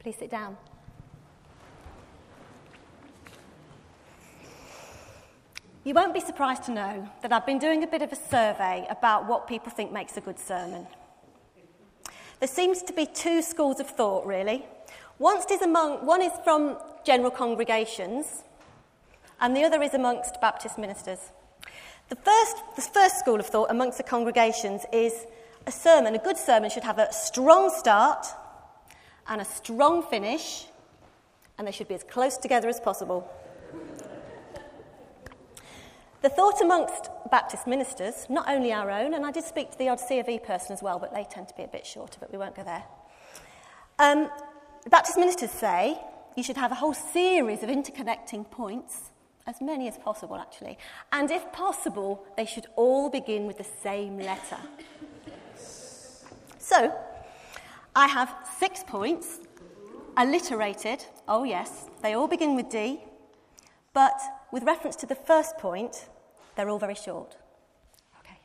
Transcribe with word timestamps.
Please 0.00 0.16
sit 0.18 0.30
down. 0.30 0.56
You 5.84 5.92
won't 5.92 6.14
be 6.14 6.20
surprised 6.20 6.64
to 6.64 6.72
know 6.72 7.08
that 7.20 7.32
I've 7.32 7.44
been 7.44 7.58
doing 7.58 7.82
a 7.82 7.86
bit 7.86 8.00
of 8.00 8.10
a 8.10 8.16
survey 8.16 8.86
about 8.88 9.28
what 9.28 9.46
people 9.46 9.70
think 9.70 9.92
makes 9.92 10.16
a 10.16 10.22
good 10.22 10.38
sermon. 10.38 10.86
There 12.38 12.48
seems 12.48 12.82
to 12.84 12.94
be 12.94 13.04
two 13.04 13.42
schools 13.42 13.78
of 13.78 13.88
thought, 13.88 14.26
really. 14.26 14.64
One 15.18 15.38
is, 15.50 15.60
among, 15.60 16.06
one 16.06 16.22
is 16.22 16.32
from 16.44 16.78
general 17.04 17.30
congregations, 17.30 18.44
and 19.38 19.54
the 19.54 19.64
other 19.64 19.82
is 19.82 19.92
amongst 19.92 20.40
Baptist 20.40 20.78
ministers. 20.78 21.18
The 22.08 22.16
first, 22.16 22.56
the 22.76 22.82
first 22.82 23.18
school 23.18 23.38
of 23.38 23.46
thought 23.46 23.70
amongst 23.70 23.98
the 23.98 24.04
congregations 24.04 24.86
is 24.94 25.26
a 25.66 25.70
sermon, 25.70 26.14
a 26.14 26.18
good 26.18 26.38
sermon, 26.38 26.70
should 26.70 26.84
have 26.84 26.98
a 26.98 27.12
strong 27.12 27.70
start 27.76 28.26
and 29.28 29.40
a 29.40 29.44
strong 29.44 30.02
finish, 30.02 30.66
and 31.58 31.66
they 31.66 31.72
should 31.72 31.88
be 31.88 31.94
as 31.94 32.04
close 32.04 32.36
together 32.36 32.68
as 32.68 32.80
possible. 32.80 33.30
the 36.22 36.28
thought 36.28 36.60
amongst 36.60 37.10
Baptist 37.30 37.66
ministers, 37.66 38.26
not 38.28 38.48
only 38.48 38.72
our 38.72 38.90
own, 38.90 39.14
and 39.14 39.24
I 39.24 39.30
did 39.30 39.44
speak 39.44 39.70
to 39.72 39.78
the 39.78 39.88
odd 39.88 40.00
C 40.00 40.18
of 40.18 40.28
E 40.28 40.38
person 40.38 40.72
as 40.72 40.82
well, 40.82 40.98
but 40.98 41.14
they 41.14 41.24
tend 41.24 41.48
to 41.48 41.54
be 41.54 41.62
a 41.62 41.68
bit 41.68 41.86
shorter, 41.86 42.18
but 42.20 42.32
we 42.32 42.38
won't 42.38 42.54
go 42.54 42.64
there. 42.64 42.84
Um, 43.98 44.30
Baptist 44.88 45.18
ministers 45.18 45.50
say 45.50 45.98
you 46.36 46.42
should 46.42 46.56
have 46.56 46.72
a 46.72 46.76
whole 46.76 46.94
series 46.94 47.62
of 47.62 47.68
interconnecting 47.68 48.50
points, 48.50 49.10
as 49.46 49.60
many 49.60 49.88
as 49.88 49.98
possible 49.98 50.36
actually, 50.36 50.78
and 51.12 51.30
if 51.30 51.52
possible, 51.52 52.24
they 52.36 52.46
should 52.46 52.66
all 52.76 53.10
begin 53.10 53.46
with 53.46 53.58
the 53.58 53.66
same 53.82 54.18
letter. 54.18 54.58
So, 56.58 56.94
I 57.94 58.06
have 58.06 58.34
six 58.58 58.84
points, 58.84 59.40
alliterated. 60.16 61.04
Oh, 61.26 61.44
yes, 61.44 61.86
they 62.02 62.14
all 62.14 62.28
begin 62.28 62.54
with 62.54 62.70
D, 62.70 63.00
but 63.92 64.20
with 64.52 64.62
reference 64.62 64.96
to 64.96 65.06
the 65.06 65.14
first 65.14 65.58
point, 65.58 66.08
they're 66.54 66.68
all 66.68 66.78
very 66.78 66.94
short. 66.94 67.36
Okay. 68.20 68.38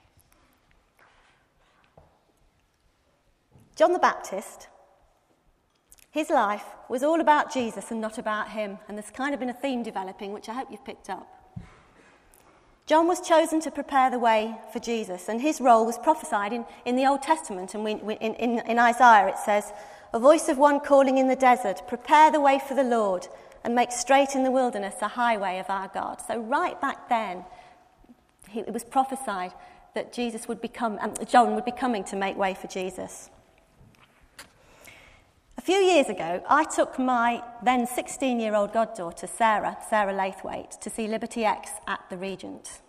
John 3.75 3.93
the 3.93 3.99
Baptist, 3.99 4.67
his 6.11 6.29
life 6.29 6.65
was 6.89 7.03
all 7.03 7.21
about 7.21 7.53
Jesus 7.53 7.91
and 7.91 8.01
not 8.01 8.17
about 8.17 8.49
him, 8.49 8.79
and 8.87 8.97
there's 8.97 9.11
kind 9.11 9.33
of 9.33 9.39
been 9.39 9.49
a 9.49 9.53
theme 9.53 9.83
developing, 9.83 10.31
which 10.33 10.49
I 10.49 10.53
hope 10.53 10.71
you've 10.71 10.85
picked 10.85 11.09
up. 11.09 11.44
John 12.87 13.07
was 13.07 13.19
chosen 13.19 13.59
to 13.61 13.71
prepare 13.71 14.11
the 14.11 14.19
way 14.19 14.55
for 14.71 14.77
Jesus, 14.77 15.27
and 15.27 15.41
his 15.41 15.59
role 15.59 15.87
was 15.87 15.97
prophesied 15.97 16.53
in, 16.53 16.65
in 16.85 16.95
the 16.95 17.07
Old 17.07 17.23
Testament. 17.23 17.73
And 17.73 17.83
we, 17.83 17.95
we, 17.95 18.13
in, 18.15 18.35
in, 18.35 18.59
in 18.59 18.77
Isaiah 18.77 19.27
it 19.27 19.39
says, 19.39 19.73
A 20.13 20.19
voice 20.19 20.49
of 20.49 20.59
one 20.59 20.79
calling 20.79 21.17
in 21.17 21.27
the 21.27 21.35
desert, 21.35 21.81
prepare 21.87 22.31
the 22.31 22.39
way 22.39 22.59
for 22.59 22.75
the 22.75 22.83
Lord, 22.83 23.27
and 23.63 23.73
make 23.73 23.91
straight 23.91 24.35
in 24.35 24.43
the 24.43 24.51
wilderness 24.51 24.95
a 25.01 25.07
highway 25.07 25.57
of 25.57 25.67
our 25.67 25.87
God. 25.87 26.21
So, 26.27 26.37
right 26.37 26.79
back 26.79 27.09
then, 27.09 27.43
he, 28.49 28.59
it 28.59 28.73
was 28.73 28.83
prophesied 28.83 29.53
that 29.95 30.13
Jesus 30.13 30.47
would 30.47 30.61
become, 30.61 30.99
um, 31.01 31.15
John 31.27 31.55
would 31.55 31.65
be 31.65 31.71
coming 31.71 32.03
to 32.05 32.15
make 32.15 32.37
way 32.37 32.53
for 32.53 32.67
Jesus. 32.67 33.31
Few 35.65 35.77
years 35.77 36.09
ago, 36.09 36.43
I 36.47 36.63
took 36.63 36.99
my 36.99 37.41
then 37.63 37.87
16 37.87 38.39
year 38.39 38.53
old 38.53 38.71
goddaughter, 38.71 39.25
Sarah, 39.25 39.75
Sarah 39.89 40.13
Laithwaite, 40.13 40.79
to 40.79 40.91
see 40.91 41.07
Liberty 41.07 41.43
X 41.43 41.71
at 41.87 42.01
the 42.11 42.17
Regent. 42.17 42.81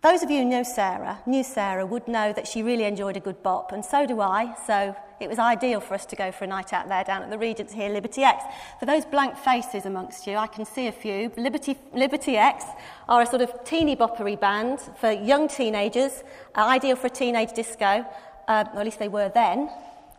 Those 0.00 0.24
of 0.24 0.32
you 0.32 0.38
who 0.38 0.44
know 0.46 0.64
Sarah, 0.64 1.20
knew 1.26 1.44
Sarah, 1.44 1.86
would 1.86 2.08
know 2.08 2.32
that 2.32 2.48
she 2.48 2.64
really 2.64 2.82
enjoyed 2.82 3.16
a 3.16 3.20
good 3.20 3.40
bop, 3.40 3.70
and 3.70 3.84
so 3.84 4.04
do 4.04 4.20
I, 4.20 4.56
so 4.66 4.96
it 5.20 5.28
was 5.28 5.38
ideal 5.38 5.78
for 5.78 5.94
us 5.94 6.04
to 6.06 6.16
go 6.16 6.32
for 6.32 6.42
a 6.42 6.48
night 6.48 6.72
out 6.72 6.88
there 6.88 7.04
down 7.04 7.22
at 7.22 7.30
the 7.30 7.38
Regent 7.38 7.70
here, 7.70 7.88
Liberty 7.88 8.24
X. 8.24 8.42
For 8.80 8.86
those 8.86 9.04
blank 9.04 9.36
faces 9.36 9.86
amongst 9.86 10.26
you, 10.26 10.34
I 10.34 10.48
can 10.48 10.64
see 10.64 10.88
a 10.88 10.92
few. 10.92 11.30
Liberty, 11.36 11.78
Liberty 11.94 12.36
X 12.36 12.64
are 13.08 13.22
a 13.22 13.26
sort 13.26 13.42
of 13.42 13.62
teeny 13.62 13.94
boppery 13.94 14.34
band 14.34 14.80
for 14.98 15.12
young 15.12 15.46
teenagers, 15.46 16.24
uh, 16.56 16.64
ideal 16.66 16.96
for 16.96 17.06
a 17.06 17.10
teenage 17.10 17.52
disco, 17.52 18.04
uh, 18.48 18.64
or 18.74 18.80
at 18.80 18.84
least 18.84 18.98
they 18.98 19.06
were 19.06 19.28
then. 19.28 19.70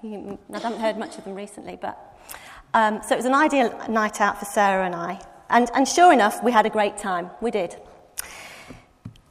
I 0.04 0.38
haven't 0.54 0.80
heard 0.80 0.98
much 0.98 1.18
of 1.18 1.24
them 1.26 1.36
recently, 1.36 1.78
but. 1.80 1.98
Um, 2.74 3.02
so 3.06 3.16
it 3.16 3.18
was 3.18 3.26
an 3.26 3.34
ideal 3.34 3.78
night 3.90 4.22
out 4.22 4.38
for 4.38 4.46
Sarah 4.46 4.86
and 4.86 4.96
I. 4.96 5.20
And, 5.50 5.70
and 5.74 5.88
sure 5.88 6.14
enough, 6.14 6.44
we 6.44 6.52
had 6.52 6.66
a 6.66 6.70
great 6.70 6.98
time. 6.98 7.32
We 7.42 7.52
did. 7.52 7.76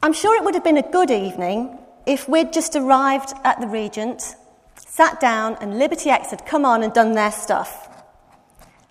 I'm 0.03 0.13
sure 0.13 0.35
it 0.35 0.43
would 0.43 0.53
have 0.53 0.63
been 0.63 0.77
a 0.77 0.91
good 0.91 1.09
evening 1.09 1.77
if 2.05 2.27
we'd 2.27 2.53
just 2.53 2.75
arrived 2.75 3.33
at 3.43 3.59
the 3.61 3.67
Regent, 3.67 4.35
sat 4.75 5.19
down, 5.19 5.57
and 5.61 5.79
Liberty 5.79 6.09
X 6.09 6.31
had 6.31 6.45
come 6.45 6.65
on 6.65 6.83
and 6.83 6.93
done 6.93 7.13
their 7.13 7.31
stuff. 7.31 7.87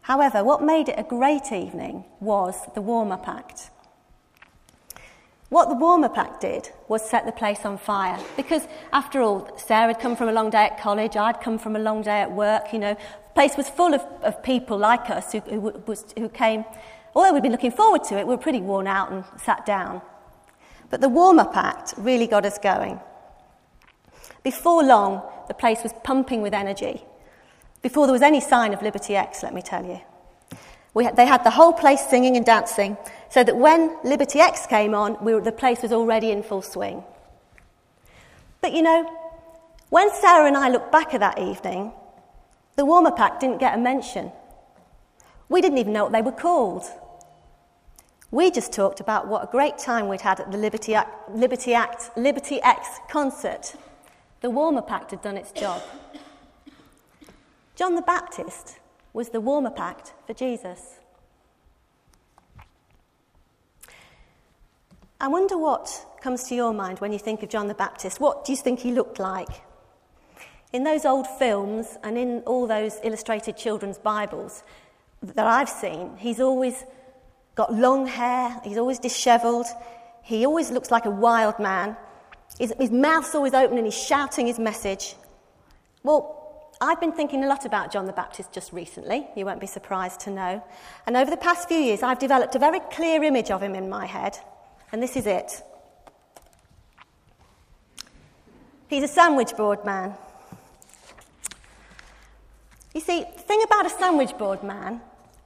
However, 0.03 0.43
what 0.43 0.63
made 0.63 0.89
it 0.89 0.99
a 0.99 1.03
great 1.03 1.53
evening 1.53 2.05
was 2.21 2.57
the 2.75 2.81
warm 2.81 3.13
up 3.13 3.29
act. 3.29 3.71
What 5.49 5.71
the 5.71 5.75
warm 5.75 6.05
up 6.05 6.19
act 6.19 6.43
did 6.43 6.71
was 6.89 7.09
set 7.09 7.25
the 7.25 7.33
place 7.33 7.65
on 7.65 7.79
fire. 7.79 8.19
Because, 8.37 8.69
after 8.93 9.23
all, 9.23 9.51
Sarah 9.57 9.89
had 9.89 10.01
come 10.01 10.15
from 10.15 10.29
a 10.29 10.33
long 10.33 10.51
day 10.51 10.67
at 10.67 10.79
college, 10.79 11.17
I'd 11.17 11.41
come 11.41 11.59
from 11.59 11.75
a 11.75 11.79
long 11.79 12.03
day 12.03 12.21
at 12.21 12.31
work, 12.31 12.73
you 12.73 12.79
know. 12.79 12.95
The 12.95 13.35
place 13.35 13.57
was 13.57 13.69
full 13.69 13.95
of, 13.95 14.03
of 14.23 14.43
people 14.43 14.77
like 14.77 15.09
us 15.09 15.33
who, 15.33 15.41
who, 15.41 15.61
was, 15.87 16.05
who 16.19 16.29
came, 16.29 16.65
although 17.15 17.33
we'd 17.33 17.43
been 17.43 17.53
looking 17.53 17.71
forward 17.71 18.05
to 18.05 18.19
it, 18.19 18.27
we 18.27 18.35
were 18.35 18.43
pretty 18.43 18.61
worn 18.61 18.87
out 18.87 19.11
and 19.11 19.25
sat 19.41 19.65
down. 19.65 20.03
But 20.91 21.01
the 21.01 21.09
warm 21.09 21.39
up 21.39 21.57
act 21.57 21.95
really 21.97 22.27
got 22.27 22.45
us 22.45 22.59
going. 22.59 23.01
Before 24.43 24.83
long, 24.83 25.23
the 25.49 25.55
place 25.55 25.83
was 25.83 25.93
pumping 26.05 26.43
with 26.43 26.53
energy. 26.53 27.05
Before 27.81 28.07
there 28.07 28.13
was 28.13 28.23
any 28.23 28.41
sign 28.41 28.75
of 28.75 28.83
Liberty 28.83 29.17
X, 29.17 29.43
let 29.43 29.55
me 29.55 29.63
tell 29.63 29.85
you. 29.85 30.01
They 30.95 31.27
had 31.27 31.45
the 31.45 31.51
whole 31.51 31.73
place 31.73 32.05
singing 32.09 32.37
and 32.37 32.45
dancing, 32.45 32.97
so 33.31 33.45
that 33.45 33.57
when 33.57 33.97
Liberty 34.03 34.41
X 34.41 34.67
came 34.67 34.95
on, 34.95 35.23
we 35.25 35.35
were, 35.35 35.41
the 35.41 35.53
place 35.53 35.83
was 35.83 35.93
already 35.93 36.31
in 36.31 36.43
full 36.43 36.63
swing. 36.63 37.05
But 38.61 38.73
you 38.73 38.83
know, 38.83 39.09
when 39.91 40.11
Sarah 40.13 40.47
and 40.47 40.57
I 40.57 40.69
look 40.69 40.91
back 40.91 41.15
at 41.15 41.21
that 41.21 41.39
evening, 41.39 41.93
the 42.77 42.85
warm 42.85 43.07
up 43.07 43.21
act 43.21 43.41
didn't 43.41 43.59
get 43.59 43.75
a 43.75 43.79
mention. 43.79 44.33
We 45.49 45.61
didn't 45.61 45.79
even 45.79 45.93
know 45.93 46.05
what 46.05 46.13
they 46.13 46.23
were 46.23 46.33
called. 46.33 46.85
We 48.31 48.51
just 48.51 48.73
talked 48.73 49.01
about 49.01 49.27
what 49.27 49.43
a 49.43 49.47
great 49.51 49.79
time 49.79 50.09
we'd 50.09 50.21
had 50.21 50.41
at 50.41 50.53
the 50.53 50.59
Liberty 50.59 50.95
Act, 50.95 51.31
Liberty, 51.31 51.73
Act, 51.73 52.11
Liberty 52.17 52.61
X 52.61 52.87
concert. 53.09 53.75
The 54.41 54.51
warm 54.51 54.77
up 54.77 54.91
act 54.93 55.13
had 55.13 55.23
done 55.23 55.37
its 55.37 55.51
job. 55.53 55.83
John 57.75 57.95
the 57.95 58.03
Baptist 58.03 58.78
was 59.13 59.31
the 59.31 59.41
warm 59.41 59.67
up 59.67 59.81
act 59.81 60.13
for 60.27 60.35
Jesus. 60.35 60.99
I 65.21 65.27
wonder 65.27 65.59
what 65.59 66.07
comes 66.21 66.45
to 66.45 66.55
your 66.55 66.73
mind 66.73 67.01
when 67.01 67.13
you 67.13 67.19
think 67.19 67.43
of 67.43 67.49
John 67.49 67.67
the 67.67 67.75
Baptist. 67.75 68.21
What 68.21 68.45
do 68.45 68.53
you 68.53 68.57
think 68.57 68.79
he 68.79 68.93
looked 68.93 69.19
like? 69.19 69.49
In 70.73 70.85
those 70.85 71.05
old 71.05 71.27
films 71.27 71.97
and 72.05 72.17
in 72.17 72.41
all 72.47 72.67
those 72.67 72.99
illustrated 73.03 73.57
children's 73.57 73.99
Bibles 73.99 74.63
that 75.23 75.47
I've 75.47 75.69
seen, 75.69 76.17
he's 76.19 76.41
always 76.41 76.85
got 77.57 77.75
long 77.75 78.07
hair, 78.07 78.61
he's 78.63 78.79
always 78.79 79.01
dishevelled, 79.01 79.67
he 80.23 80.47
always 80.47 80.71
looks 80.71 80.93
like 80.93 81.07
a 81.07 81.11
wild 81.11 81.59
man. 81.59 81.97
His, 82.57 82.73
his 82.79 82.93
mouth's 82.93 83.35
always 83.35 83.55
open 83.55 83.77
and 83.77 83.87
he's 83.87 84.01
shouting 84.01 84.47
his 84.47 84.61
message. 84.61 85.17
Well, 86.05 86.38
I've 86.81 87.01
been 87.01 87.13
thinking 87.13 87.43
a 87.45 87.49
lot 87.49 87.65
about 87.65 87.93
John 87.93 88.07
the 88.07 88.13
Baptist 88.13 88.53
just 88.53 88.73
recently, 88.73 89.27
you 89.37 89.45
won't 89.45 89.61
be 89.61 89.67
surprised 89.67 90.21
to 90.21 90.31
know. 90.31 90.65
And 91.07 91.17
over 91.17 91.31
the 91.31 91.37
past 91.37 91.69
few 91.69 91.79
years, 91.79 92.03
I've 92.03 92.19
developed 92.19 92.55
a 92.55 92.59
very 92.59 92.81
clear 92.93 93.23
image 93.23 93.51
of 93.51 93.63
him 93.63 93.75
in 93.75 93.89
my 93.89 94.07
head, 94.07 94.39
and 94.93 95.03
this 95.03 95.17
is 95.17 95.27
it. 95.27 95.63
He's 98.89 99.03
a 99.03 99.09
sandwich 99.09 99.57
board 99.57 99.85
man. 99.85 100.15
You 102.95 103.01
see, 103.01 103.25
the 103.37 103.43
thing 103.43 103.63
about 103.65 103.87
a 103.87 103.91
sandwich 103.91 104.37
board 104.39 104.63
man 104.63 105.01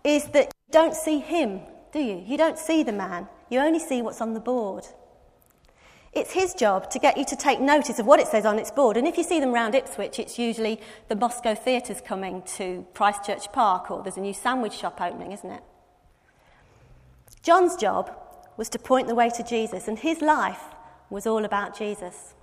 is 0.05 0.27
that 0.29 0.47
you 0.47 0.73
don't 0.73 0.95
see 0.95 1.19
him 1.19 1.63
do 1.93 2.01
you? 2.01 2.25
You 2.27 2.39
don't 2.39 2.59
see 2.59 2.83
the 2.83 2.93
man, 2.93 3.29
you 3.51 3.61
only 3.61 3.79
see 3.79 4.01
what's 4.01 4.21
on 4.21 4.33
the 4.33 4.41
board. 4.41 4.87
It's 6.13 6.33
his 6.33 6.53
job 6.53 6.91
to 6.91 6.99
get 6.99 7.17
you 7.17 7.25
to 7.25 7.37
take 7.37 7.59
notice 7.59 7.99
of 7.99 8.05
what 8.05 8.21
it 8.21 8.29
says 8.29 8.45
on 8.45 8.59
its 8.59 8.71
board. 8.71 8.99
And 8.99 9.07
if 9.07 9.17
you 9.17 9.25
see 9.25 9.41
them 9.41 9.53
round 9.53 9.75
Ipswich, 9.75 10.19
it's 10.19 10.39
usually 10.39 10.79
the 11.09 11.17
Moscow 11.17 11.55
Theatre's 11.55 12.03
coming 12.03 12.43
to 12.57 12.87
Christchurch 12.93 13.51
Park, 13.53 13.91
or 13.91 14.03
there's 14.03 14.19
a 14.19 14.21
new 14.21 14.35
sandwich 14.35 14.75
shop 14.75 15.01
opening, 15.01 15.33
isn't 15.33 15.51
it? 15.51 15.63
John's 17.43 17.77
job 17.77 18.15
was 18.59 18.69
to 18.69 18.79
point 18.79 19.09
the 19.09 19.15
way 19.15 19.31
to 19.31 19.43
Jesus, 19.43 19.89
and 19.89 19.99
his 19.99 20.21
life 20.21 20.63
was 21.09 21.27
all 21.27 21.45
about 21.45 21.77
Jesus. 21.77 22.35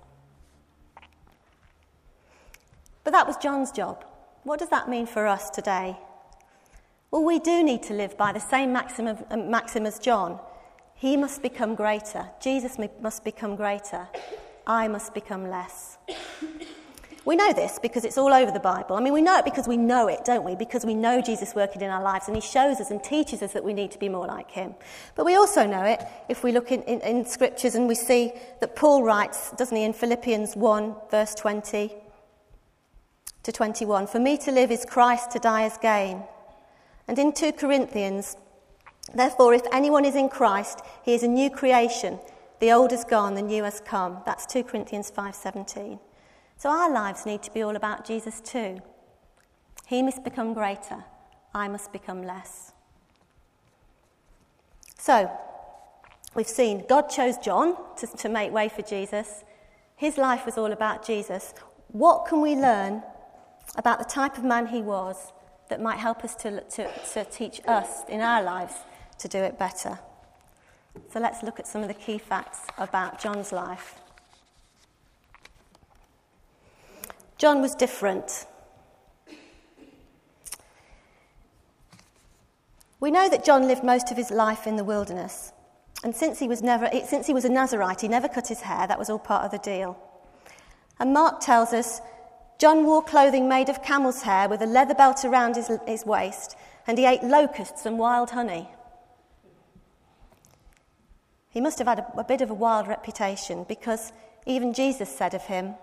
But 3.04 3.12
that 3.12 3.28
was 3.28 3.38
John's 3.38 3.72
job. 3.72 4.04
What 4.44 4.60
does 4.60 4.70
that 4.70 4.90
mean 4.90 5.06
for 5.06 5.28
us 5.28 5.50
today? 5.50 5.98
Well, 7.12 7.24
we 7.24 7.40
do 7.40 7.64
need 7.64 7.84
to 7.84 7.94
live 7.94 8.18
by 8.18 8.32
the 8.32 8.40
same 8.40 8.74
maxim, 8.74 9.08
of, 9.08 9.24
uh, 9.30 9.38
maxim 9.38 9.86
as 9.86 10.00
John. 10.00 10.40
He 11.00 11.16
must 11.16 11.42
become 11.42 11.76
greater. 11.76 12.28
Jesus 12.42 12.78
must 13.00 13.24
become 13.24 13.56
greater. 13.56 14.10
I 14.68 14.90
must 14.90 15.14
become 15.14 15.50
less. 15.50 15.98
We 17.24 17.38
know 17.38 17.54
this 17.54 17.80
because 17.82 18.04
it's 18.04 18.18
all 18.18 18.34
over 18.34 18.52
the 18.52 18.60
Bible. 18.60 18.98
I 18.98 19.00
mean, 19.00 19.14
we 19.14 19.22
know 19.22 19.38
it 19.38 19.46
because 19.46 19.66
we 19.66 19.78
know 19.78 20.10
it, 20.10 20.26
don't 20.26 20.44
we? 20.44 20.56
Because 20.56 20.86
we 20.86 20.94
know 20.94 21.22
Jesus 21.22 21.56
working 21.56 21.82
in 21.82 21.90
our 21.90 22.04
lives 22.04 22.28
and 22.28 22.36
he 22.36 22.42
shows 22.42 22.82
us 22.82 22.92
and 22.92 23.02
teaches 23.02 23.42
us 23.42 23.54
that 23.54 23.64
we 23.64 23.74
need 23.74 23.92
to 23.92 24.00
be 24.00 24.10
more 24.10 24.28
like 24.28 24.52
him. 24.52 24.76
But 25.16 25.26
we 25.26 25.36
also 25.36 25.66
know 25.66 25.84
it 25.84 26.04
if 26.28 26.44
we 26.44 26.52
look 26.52 26.70
in, 26.70 26.82
in, 26.84 27.00
in 27.02 27.26
scriptures 27.26 27.76
and 27.76 27.88
we 27.88 27.96
see 27.96 28.34
that 28.60 28.76
Paul 28.76 29.04
writes, 29.04 29.52
doesn't 29.52 29.76
he, 29.76 29.84
in 29.84 29.94
Philippians 29.94 30.58
1, 30.58 30.96
verse 31.10 31.34
20 31.36 31.94
to 33.44 33.52
21 33.54 34.08
For 34.08 34.20
me 34.20 34.38
to 34.40 34.52
live 34.52 34.70
is 34.70 34.84
Christ, 34.84 35.32
to 35.32 35.40
die 35.40 35.66
is 35.66 35.78
gain. 35.82 36.24
And 37.08 37.18
in 37.18 37.32
2 37.32 37.54
Corinthians, 37.54 38.36
therefore, 39.14 39.54
if 39.54 39.64
anyone 39.72 40.06
is 40.06 40.16
in 40.16 40.30
Christ, 40.30 40.82
he 41.04 41.14
is 41.14 41.24
a 41.24 41.28
new 41.28 41.50
creation. 41.50 42.20
The 42.60 42.72
old 42.72 42.92
is 42.92 43.04
gone, 43.04 43.36
the 43.36 43.42
new 43.42 43.64
has 43.64 43.80
come. 43.80 44.22
That's 44.26 44.46
2 44.46 44.64
Corinthians 44.64 45.10
5:17. 45.10 46.00
So 46.58 46.70
our 46.70 46.92
lives 46.92 47.26
need 47.26 47.42
to 47.44 47.52
be 47.52 47.62
all 47.62 47.76
about 47.76 48.06
Jesus 48.06 48.42
too. 48.42 48.80
He 49.88 50.04
must 50.04 50.24
become 50.24 50.54
greater, 50.54 51.06
I 51.54 51.68
must 51.68 51.92
become 51.94 52.22
less. 52.22 52.74
So, 54.98 55.32
we've 56.36 56.48
seen 56.48 56.86
God 56.88 57.04
chose 57.04 57.38
John 57.38 57.78
to, 57.98 58.08
to 58.08 58.30
make 58.30 58.52
way 58.52 58.68
for 58.68 58.82
Jesus. 58.82 59.46
His 59.96 60.18
life 60.18 60.46
was 60.46 60.58
all 60.58 60.72
about 60.72 61.06
Jesus. 61.06 61.54
What 61.88 62.26
can 62.28 62.42
we 62.42 62.56
learn 62.56 63.04
about 63.76 64.00
the 64.00 64.06
type 64.06 64.38
of 64.38 64.44
man 64.44 64.68
he 64.68 64.82
was 64.82 65.32
that 65.70 65.82
might 65.82 65.98
help 65.98 66.24
us 66.24 66.36
to, 66.36 66.62
to, 66.62 66.92
to 67.14 67.24
teach 67.26 67.62
us 67.68 68.04
in 68.10 68.20
our 68.20 68.44
lives 68.44 68.74
to 69.20 69.28
do 69.28 69.38
it 69.40 69.60
better? 69.60 70.00
So 71.12 71.20
let's 71.20 71.44
look 71.44 71.60
at 71.60 71.68
some 71.68 71.82
of 71.82 71.88
the 71.88 71.94
key 71.94 72.18
facts 72.18 72.60
about 72.78 73.22
John's 73.22 73.52
life. 73.52 73.96
John 77.38 77.62
was 77.62 77.74
different. 77.74 78.46
We 83.00 83.12
know 83.12 83.30
that 83.30 83.46
John 83.46 83.66
lived 83.66 83.84
most 83.84 84.12
of 84.12 84.18
his 84.18 84.30
life 84.30 84.68
in 84.68 84.76
the 84.76 84.84
wilderness. 84.84 85.54
And 86.04 86.14
since 86.16 86.40
he 86.40 86.48
was, 86.48 86.62
never, 86.62 86.90
since 87.06 87.28
he 87.28 87.34
was 87.34 87.46
a 87.46 87.50
Nazarite, 87.50 88.02
he 88.02 88.08
never 88.08 88.28
cut 88.28 88.48
his 88.48 88.62
hair. 88.62 88.88
That 88.88 89.00
was 89.00 89.10
all 89.10 89.20
part 89.20 89.46
of 89.46 89.52
the 89.52 89.58
deal. 89.58 89.98
And 91.00 91.14
Mark 91.14 91.40
tells 91.40 91.72
us 91.72 92.02
John 92.58 92.86
wore 92.86 93.02
clothing 93.02 93.48
made 93.48 93.70
of 93.70 93.84
camel's 93.84 94.22
hair 94.24 94.50
with 94.50 94.62
a 94.62 94.66
leather 94.66 94.94
belt 94.94 95.24
around 95.24 95.56
his, 95.56 95.72
his 95.88 96.06
waist, 96.06 96.58
and 96.88 96.98
he 96.98 97.06
ate 97.06 97.24
locusts 97.24 97.86
and 97.86 97.98
wild 97.98 98.32
honey. 98.32 98.68
He 101.50 101.62
must 101.62 101.80
have 101.80 101.88
had 101.88 102.00
a, 102.00 102.20
a 102.20 102.24
bit 102.24 102.42
of 102.42 102.50
a 102.50 102.54
wild 102.54 102.88
reputation 102.88 103.66
because 103.68 104.12
even 104.46 104.74
Jesus 104.74 105.10
said 105.10 105.34
of 105.34 105.44
him, 105.44 105.76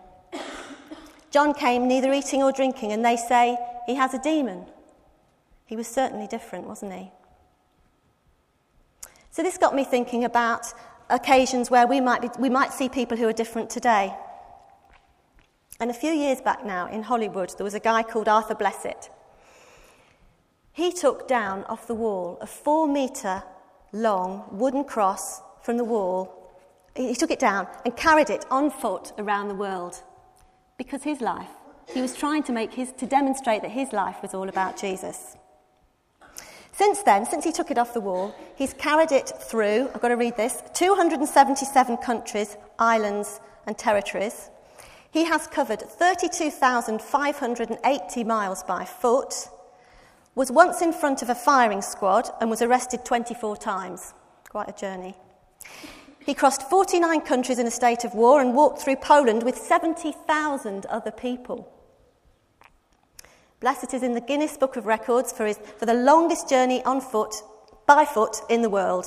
John 1.31 1.55
came 1.55 1.89
neither 1.89 2.13
eating 2.13 2.43
or 2.43 2.53
drinking, 2.53 2.93
and 2.93 3.05
they 3.05 3.17
say 3.17 3.59
he 3.87 3.97
has 3.97 4.15
a 4.15 4.19
demon. 4.19 4.65
He 5.67 5.77
was 5.77 5.87
certainly 5.87 6.27
different, 6.27 6.67
wasn't 6.67 6.95
he? 6.95 7.11
So 9.31 9.43
this 9.43 9.59
got 9.59 9.75
me 9.75 9.85
thinking 9.85 10.25
about 10.25 10.73
occasions 11.11 11.71
where 11.71 11.87
we 11.87 12.01
might, 12.01 12.23
be, 12.23 12.29
we 12.39 12.49
might 12.49 12.73
see 12.73 12.89
people 12.89 13.19
who 13.19 13.29
are 13.29 13.33
different 13.33 13.69
today. 13.69 14.15
And 15.79 15.91
a 15.91 15.95
few 15.95 16.13
years 16.13 16.41
back 16.41 16.65
now 16.65 16.89
in 16.89 17.03
Hollywood, 17.03 17.53
there 17.59 17.65
was 17.65 17.75
a 17.75 17.81
guy 17.81 18.03
called 18.03 18.29
Arthur 18.29 18.55
Blessitt. 18.55 19.11
He 20.73 20.91
took 20.93 21.29
down 21.29 21.65
off 21.65 21.87
the 21.87 21.95
wall 21.95 22.39
a 22.41 22.47
four 22.47 22.89
metre 22.89 23.43
long 23.93 24.45
wooden 24.51 24.85
cross 24.85 25.43
from 25.67 25.77
the 25.77 25.85
wall. 25.85 26.33
He 26.95 27.17
took 27.17 27.33
it 27.33 27.41
down 27.41 27.67
and 27.85 27.97
carried 27.97 28.31
it 28.31 28.47
on 28.51 28.71
foot 28.71 29.13
around 29.19 29.49
the 29.49 29.55
world 29.55 30.03
because 30.79 31.03
his 31.03 31.21
life, 31.21 31.51
he 31.93 32.01
was 32.01 32.17
trying 32.17 32.45
to 32.45 32.53
make 32.53 32.73
his, 32.73 32.93
to 32.93 33.07
demonstrate 33.07 33.61
that 33.63 33.73
his 33.73 33.93
life 33.93 34.23
was 34.23 34.33
all 34.33 34.49
about 34.49 34.81
Jesus. 34.81 35.37
Since 36.73 37.03
then, 37.03 37.27
since 37.27 37.45
he 37.45 37.53
took 37.53 37.73
it 37.73 37.79
off 37.79 37.95
the 37.95 38.01
wall, 38.01 38.33
he's 38.55 38.75
carried 38.75 39.11
it 39.11 39.33
through, 39.41 39.91
I've 39.93 40.01
got 40.01 40.09
to 40.09 40.17
read 40.17 40.37
this, 40.37 40.63
277 40.75 41.97
countries, 41.97 42.57
islands, 42.79 43.41
and 43.67 43.77
territories. 43.77 44.51
He 45.11 45.25
has 45.25 45.49
covered 45.49 45.81
32,580 45.81 48.25
miles 48.25 48.63
by 48.63 48.85
foot, 48.85 49.49
was 50.35 50.53
once 50.53 50.83
in 50.83 50.93
front 50.93 51.23
of 51.23 51.31
a 51.31 51.35
firing 51.35 51.83
squad, 51.83 52.31
and 52.41 52.51
was 52.51 52.63
arrested 52.63 53.05
24 53.05 53.57
times. 53.57 54.15
Quite 54.49 54.69
a 54.69 54.73
journey. 54.73 55.17
He 56.27 56.35
crossed 56.35 56.69
49 56.69 57.21
countries 57.21 57.61
in 57.61 57.67
a 57.69 57.71
state 57.71 58.05
of 58.05 58.15
war 58.15 58.41
and 58.41 58.55
walked 58.55 58.81
through 58.81 58.97
Poland 58.97 59.45
with 59.45 59.57
70,000 59.57 60.85
other 60.87 61.13
people. 61.13 61.73
Blessitt 63.61 63.95
is 63.95 64.03
in 64.03 64.15
the 64.15 64.21
Guinness 64.21 64.57
Book 64.57 64.77
of 64.77 64.87
Records 64.87 65.33
for, 65.33 65.47
his, 65.47 65.59
for 65.79 65.87
the 65.87 65.95
longest 65.95 66.49
journey 66.49 66.85
on 66.85 67.01
foot, 67.01 67.35
by 67.87 68.05
foot, 68.05 68.39
in 68.51 68.63
the 68.63 68.69
world. 68.69 69.07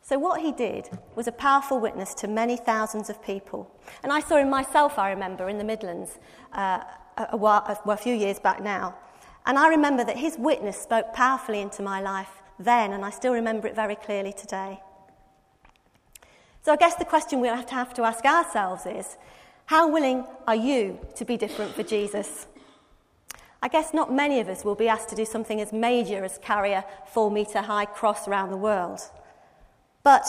So, 0.00 0.18
what 0.18 0.40
he 0.40 0.52
did 0.52 0.88
was 1.14 1.26
a 1.26 1.32
powerful 1.32 1.80
witness 1.80 2.14
to 2.14 2.28
many 2.28 2.56
thousands 2.56 3.10
of 3.10 3.22
people. 3.22 3.70
And 4.02 4.12
I 4.12 4.20
saw 4.20 4.36
him 4.36 4.48
myself, 4.48 4.98
I 4.98 5.10
remember, 5.10 5.48
in 5.48 5.58
the 5.58 5.64
Midlands 5.64 6.18
uh, 6.52 6.80
a, 7.18 7.28
a, 7.32 7.36
while, 7.36 7.64
a 7.66 7.96
few 7.96 8.14
years 8.14 8.38
back 8.38 8.62
now. 8.62 8.94
And 9.44 9.58
I 9.58 9.68
remember 9.68 10.04
that 10.04 10.16
his 10.16 10.38
witness 10.38 10.80
spoke 10.80 11.12
powerfully 11.12 11.60
into 11.60 11.82
my 11.82 12.00
life 12.00 12.30
then, 12.58 12.92
and 12.92 13.04
I 13.04 13.10
still 13.10 13.32
remember 13.32 13.68
it 13.68 13.74
very 13.74 13.96
clearly 13.96 14.32
today. 14.32 14.80
So 16.62 16.72
I 16.72 16.76
guess 16.76 16.96
the 16.96 17.04
question 17.04 17.40
we 17.40 17.48
have 17.48 17.66
to 17.66 17.74
have 17.74 17.94
to 17.94 18.02
ask 18.02 18.24
ourselves 18.24 18.86
is 18.86 19.16
how 19.66 19.88
willing 19.90 20.24
are 20.46 20.56
you 20.56 20.98
to 21.16 21.24
be 21.24 21.36
different 21.36 21.74
for 21.74 21.82
Jesus? 21.82 22.46
I 23.62 23.68
guess 23.68 23.94
not 23.94 24.12
many 24.12 24.40
of 24.40 24.48
us 24.48 24.64
will 24.64 24.74
be 24.74 24.88
asked 24.88 25.08
to 25.10 25.16
do 25.16 25.24
something 25.24 25.60
as 25.60 25.72
major 25.72 26.24
as 26.24 26.38
carry 26.38 26.72
a 26.72 26.84
four 27.12 27.30
metre 27.30 27.62
high 27.62 27.86
cross 27.86 28.28
around 28.28 28.50
the 28.50 28.56
world. 28.56 29.00
But 30.02 30.26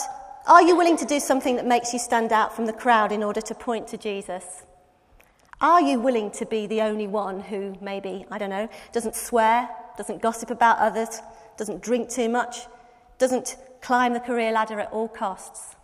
are 0.48 0.62
you 0.62 0.76
willing 0.76 0.98
to 0.98 1.06
do 1.06 1.20
something 1.20 1.56
that 1.58 1.66
makes 1.66 1.94
you 1.94 2.00
stand 2.00 2.32
out 2.32 2.56
from 2.56 2.66
the 2.66 2.74
crowd 2.74 3.12
in 3.12 3.22
order 3.22 3.42
to 3.42 3.54
point 3.54 3.88
to 3.90 3.98
Jesus? 3.98 4.64
Are 5.60 5.82
you 5.82 6.00
willing 6.00 6.32
to 6.32 6.46
be 6.46 6.68
the 6.68 6.82
only 6.82 7.08
one 7.08 7.40
who 7.40 7.76
maybe, 7.82 8.26
I 8.32 8.38
don't 8.38 8.50
know, 8.50 8.70
doesn't 8.92 9.16
swear, 9.16 9.68
doesn't 9.98 10.22
gossip 10.22 10.52
about 10.52 10.78
others, 10.78 11.20
doesn't 11.58 11.82
drink 11.82 12.10
too 12.10 12.30
much, 12.30 12.68
doesn't 13.18 13.58
climb 13.82 14.14
the 14.14 14.20
career 14.20 14.52
ladder 14.52 14.80
at 14.80 14.92
all 14.92 15.08
costs? 15.08 15.76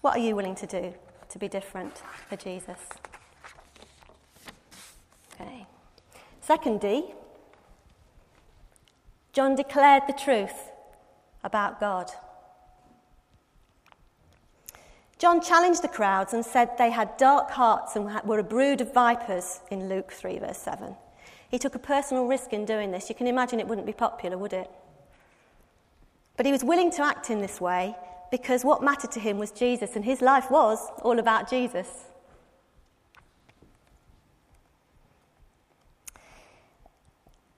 What 0.00 0.16
are 0.16 0.20
you 0.20 0.34
willing 0.34 0.54
to 0.56 0.66
do 0.66 0.94
to 1.28 1.38
be 1.38 1.48
different 1.48 2.02
for 2.28 2.36
Jesus? 2.36 2.78
Okay. 5.34 5.66
Second 6.40 6.80
D, 6.80 7.14
John 9.32 9.54
declared 9.54 10.02
the 10.06 10.12
truth 10.12 10.70
about 11.44 11.80
God. 11.80 12.10
John 15.18 15.40
challenged 15.40 15.82
the 15.82 15.88
crowds 15.88 16.34
and 16.34 16.44
said 16.44 16.76
they 16.76 16.90
had 16.90 17.16
dark 17.16 17.50
hearts 17.50 17.94
and 17.94 18.10
were 18.24 18.40
a 18.40 18.44
brood 18.44 18.80
of 18.80 18.92
vipers 18.92 19.60
in 19.70 19.88
Luke 19.88 20.10
3, 20.10 20.40
verse 20.40 20.58
7. 20.58 20.96
He 21.52 21.58
took 21.58 21.74
a 21.74 21.78
personal 21.78 22.26
risk 22.26 22.54
in 22.54 22.64
doing 22.64 22.92
this. 22.92 23.10
You 23.10 23.14
can 23.14 23.26
imagine 23.26 23.60
it 23.60 23.68
wouldn't 23.68 23.86
be 23.86 23.92
popular, 23.92 24.38
would 24.38 24.54
it? 24.54 24.70
But 26.38 26.46
he 26.46 26.50
was 26.50 26.64
willing 26.64 26.90
to 26.92 27.02
act 27.02 27.28
in 27.28 27.42
this 27.42 27.60
way 27.60 27.94
because 28.30 28.64
what 28.64 28.82
mattered 28.82 29.12
to 29.12 29.20
him 29.20 29.36
was 29.36 29.50
Jesus, 29.50 29.94
and 29.94 30.02
his 30.02 30.22
life 30.22 30.50
was 30.50 30.78
all 31.02 31.18
about 31.18 31.50
Jesus. 31.50 31.86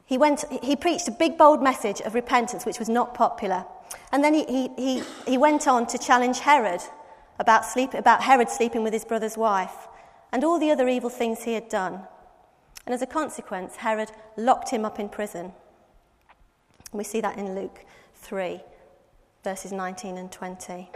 He, 0.07 0.19
went, 0.19 0.45
he 0.61 0.75
preached 0.75 1.07
a 1.07 1.13
big, 1.13 1.39
bold 1.39 1.63
message 1.63 2.01
of 2.01 2.17
repentance, 2.17 2.67
which 2.67 2.81
was 2.81 2.89
not 2.89 3.15
popular. 3.15 3.65
And 4.11 4.25
then 4.25 4.35
he, 4.35 4.45
he, 4.47 4.71
he, 4.77 5.03
he 5.25 5.39
went 5.39 5.69
on 5.69 5.87
to 5.87 5.99
challenge 5.99 6.41
Herod 6.41 6.81
about, 7.39 7.65
sleep, 7.65 7.95
about 7.95 8.23
Herod 8.23 8.51
sleeping 8.51 8.83
with 8.83 8.93
his 8.93 9.05
brother's 9.05 9.37
wife 9.37 9.87
and 10.33 10.43
all 10.43 10.59
the 10.59 10.73
other 10.73 10.89
evil 10.89 11.11
things 11.11 11.45
he 11.45 11.55
had 11.55 11.69
done. 11.69 12.03
And 12.87 12.95
as 12.95 13.03
a 13.03 13.07
consequence, 13.07 13.77
Herod 13.77 14.11
locked 14.37 14.71
him 14.71 14.85
up 14.85 14.99
in 14.99 15.09
prison. 15.09 15.53
We 16.93 17.05
see 17.05 17.21
that 17.21 17.39
in 17.39 17.55
Luke 17.55 17.85
3 18.17 18.61
verses 19.45 19.73
19 19.73 20.17
and 20.17 20.33
20. 20.33 20.91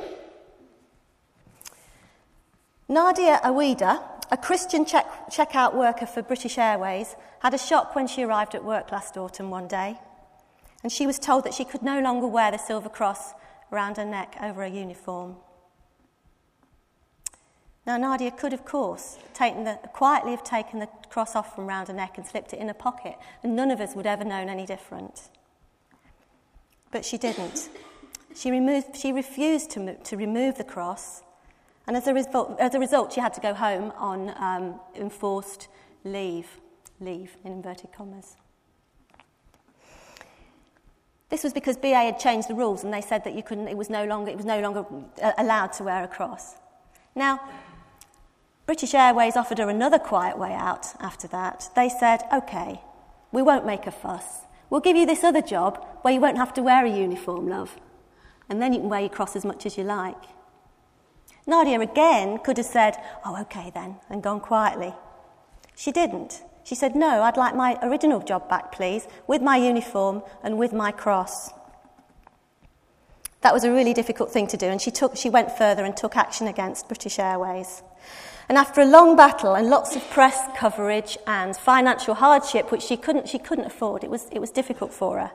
Nadia 2.88 3.38
Eweida, 3.44 4.02
a 4.30 4.36
Christian 4.38 4.86
check- 4.86 5.30
checkout 5.30 5.74
worker 5.74 6.06
for 6.06 6.22
British 6.22 6.56
Airways, 6.56 7.14
had 7.40 7.52
a 7.52 7.58
shock 7.58 7.94
when 7.94 8.06
she 8.06 8.22
arrived 8.22 8.54
at 8.54 8.64
work 8.64 8.90
last 8.90 9.18
autumn 9.18 9.50
one 9.50 9.68
day, 9.68 9.98
and 10.82 10.90
she 10.90 11.06
was 11.06 11.18
told 11.18 11.44
that 11.44 11.52
she 11.52 11.66
could 11.66 11.82
no 11.82 12.00
longer 12.00 12.26
wear 12.26 12.50
the 12.50 12.56
silver 12.56 12.88
cross 12.88 13.34
around 13.70 13.98
her 13.98 14.04
neck 14.06 14.36
over 14.42 14.62
her 14.62 14.66
uniform. 14.66 15.36
Now, 17.88 17.96
Nadia 17.96 18.30
could, 18.30 18.52
of 18.52 18.66
course, 18.66 19.16
the, 19.38 19.78
quietly 19.94 20.32
have 20.32 20.44
taken 20.44 20.78
the 20.78 20.88
cross 21.08 21.34
off 21.34 21.54
from 21.54 21.66
round 21.66 21.88
her 21.88 21.94
neck 21.94 22.18
and 22.18 22.26
slipped 22.26 22.52
it 22.52 22.58
in 22.58 22.68
a 22.68 22.74
pocket, 22.74 23.16
and 23.42 23.56
none 23.56 23.70
of 23.70 23.80
us 23.80 23.94
would 23.94 24.04
ever 24.04 24.24
known 24.24 24.50
any 24.50 24.66
different. 24.66 25.30
But 26.90 27.02
she 27.02 27.16
didn't. 27.16 27.70
She, 28.34 28.50
removed, 28.50 28.94
she 28.94 29.10
refused 29.10 29.70
to, 29.70 29.94
to 29.94 30.16
remove 30.18 30.58
the 30.58 30.64
cross, 30.64 31.22
And 31.86 31.96
as 31.96 32.06
a, 32.06 32.12
result, 32.12 32.60
as 32.60 32.74
a 32.74 32.78
result, 32.78 33.14
she 33.14 33.22
had 33.22 33.32
to 33.32 33.40
go 33.40 33.54
home 33.54 33.90
on 33.96 34.34
um, 34.36 34.78
enforced 34.94 35.68
leave, 36.04 36.60
leave 37.00 37.38
in 37.42 37.52
inverted 37.52 37.90
commas. 37.90 38.36
This 41.30 41.42
was 41.42 41.54
because 41.54 41.78
BA 41.78 41.94
had 41.94 42.18
changed 42.18 42.50
the 42.50 42.54
rules 42.54 42.84
and 42.84 42.92
they 42.92 43.00
said 43.00 43.24
that 43.24 43.34
you 43.34 43.42
couldn't, 43.42 43.68
it 43.68 43.78
was 43.78 43.88
no 43.88 44.04
longer, 44.04 44.30
it 44.30 44.36
was 44.36 44.44
no 44.44 44.60
longer 44.60 44.84
uh, 45.22 45.32
allowed 45.38 45.72
to 45.74 45.84
wear 45.84 46.04
a 46.04 46.08
cross. 46.08 46.56
Now, 47.14 47.40
British 48.68 48.92
Airways 48.92 49.34
offered 49.34 49.56
her 49.56 49.70
another 49.70 49.98
quiet 49.98 50.36
way 50.36 50.52
out 50.52 50.88
after 51.00 51.26
that. 51.28 51.70
They 51.74 51.88
said, 51.88 52.24
OK, 52.30 52.82
we 53.32 53.40
won't 53.40 53.64
make 53.64 53.86
a 53.86 53.90
fuss. 53.90 54.42
We'll 54.68 54.82
give 54.82 54.94
you 54.94 55.06
this 55.06 55.24
other 55.24 55.40
job 55.40 55.82
where 56.02 56.12
you 56.12 56.20
won't 56.20 56.36
have 56.36 56.52
to 56.52 56.62
wear 56.62 56.84
a 56.84 56.90
uniform, 56.90 57.48
love. 57.48 57.78
And 58.46 58.60
then 58.60 58.74
you 58.74 58.80
can 58.80 58.90
wear 58.90 59.00
your 59.00 59.08
cross 59.08 59.34
as 59.36 59.44
much 59.46 59.64
as 59.64 59.78
you 59.78 59.84
like. 59.84 60.22
Nadia 61.46 61.80
again 61.80 62.40
could 62.44 62.58
have 62.58 62.66
said, 62.66 62.98
Oh, 63.24 63.40
OK 63.40 63.70
then, 63.72 63.96
and 64.10 64.22
gone 64.22 64.40
quietly. 64.40 64.92
She 65.74 65.90
didn't. 65.90 66.42
She 66.62 66.74
said, 66.74 66.94
No, 66.94 67.22
I'd 67.22 67.38
like 67.38 67.56
my 67.56 67.78
original 67.80 68.20
job 68.20 68.50
back, 68.50 68.70
please, 68.70 69.08
with 69.26 69.40
my 69.40 69.56
uniform 69.56 70.22
and 70.42 70.58
with 70.58 70.74
my 70.74 70.92
cross. 70.92 71.52
That 73.40 73.54
was 73.54 73.64
a 73.64 73.72
really 73.72 73.94
difficult 73.94 74.30
thing 74.30 74.46
to 74.48 74.58
do, 74.58 74.66
and 74.66 74.78
she, 74.78 74.90
took, 74.90 75.16
she 75.16 75.30
went 75.30 75.56
further 75.56 75.86
and 75.86 75.96
took 75.96 76.18
action 76.18 76.46
against 76.48 76.86
British 76.86 77.18
Airways. 77.18 77.82
And 78.48 78.56
after 78.56 78.80
a 78.80 78.86
long 78.86 79.14
battle 79.14 79.54
and 79.54 79.68
lots 79.68 79.94
of 79.94 80.08
press 80.08 80.48
coverage 80.56 81.18
and 81.26 81.54
financial 81.54 82.14
hardship, 82.14 82.72
which 82.72 82.82
she 82.82 82.96
couldn't, 82.96 83.28
she 83.28 83.38
couldn't 83.38 83.66
afford, 83.66 84.02
it 84.02 84.10
was, 84.10 84.26
it 84.32 84.38
was 84.38 84.50
difficult 84.50 84.92
for 84.92 85.18
her, 85.18 85.30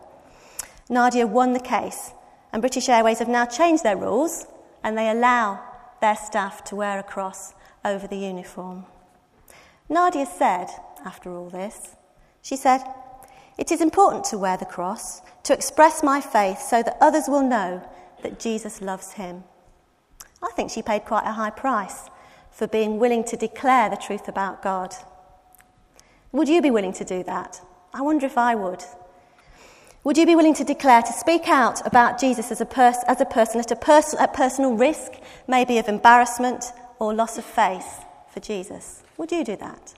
Nadia 0.90 1.28
won 1.28 1.54
the 1.54 1.60
case. 1.60 2.12
And 2.52 2.62
British 2.62 2.90
Airways 2.90 3.20
have 3.20 3.28
now 3.28 3.46
changed 3.46 3.84
their 3.84 3.98
rules 3.98 4.48
and 4.84 4.98
they 4.98 5.10
allow 5.10 5.64
their 6.02 6.16
staff 6.16 6.64
to 6.66 6.76
wear 6.76 7.00
a 7.00 7.04
cross 7.04 7.54
over 7.86 8.08
the 8.08 8.18
uniform. 8.18 8.86
Nadia 9.90 10.26
said, 10.26 10.68
after 11.06 11.36
all 11.36 11.50
this, 11.50 11.96
she 12.42 12.56
said, 12.56 12.82
It 13.58 13.72
is 13.72 13.82
important 13.82 14.26
to 14.26 14.38
wear 14.38 14.58
the 14.58 14.66
cross, 14.66 15.22
to 15.44 15.54
express 15.54 16.04
my 16.04 16.20
faith 16.20 16.60
so 16.60 16.82
that 16.82 16.98
others 17.00 17.26
will 17.28 17.44
know 17.44 17.88
that 18.24 18.40
Jesus 18.40 18.82
loves 18.82 19.14
him. 19.14 19.44
I 20.42 20.52
think 20.56 20.72
she 20.72 20.82
paid 20.82 21.06
quite 21.06 21.28
a 21.28 21.34
high 21.34 21.52
price 21.52 22.10
for 22.54 22.68
being 22.68 23.00
willing 23.00 23.24
to 23.26 23.36
declare 23.36 23.90
the 23.90 23.98
truth 23.98 24.28
about 24.28 24.62
God. 24.62 24.94
Would 26.32 26.48
you 26.48 26.62
be 26.62 26.72
willing 26.72 26.94
to 26.94 27.04
do 27.04 27.24
that? 27.24 27.62
I 27.94 28.02
wonder 28.02 28.26
if 28.26 28.38
I 28.38 28.56
would. 28.56 28.84
Would 30.04 30.18
you 30.18 30.26
be 30.26 30.36
willing 30.36 30.54
to 30.56 30.64
declare, 30.64 31.02
to 31.02 31.14
speak 31.14 31.48
out 31.48 31.86
about 31.88 32.20
Jesus 32.20 32.52
as 32.52 32.62
a, 32.62 32.66
pers- 32.66 33.04
as 33.08 33.22
a 33.22 33.26
person 33.26 33.60
at 33.60 33.72
a 33.72 33.76
pers- 33.76 34.14
at 34.14 34.34
personal 34.34 34.74
risk, 34.74 35.14
maybe 35.48 35.78
of 35.78 35.88
embarrassment 35.88 36.66
or 37.00 37.14
loss 37.14 37.38
of 37.38 37.46
faith 37.46 38.04
for 38.30 38.40
Jesus? 38.40 39.02
Would 39.18 39.32
you 39.32 39.44
do 39.44 39.56
that? 39.56 39.94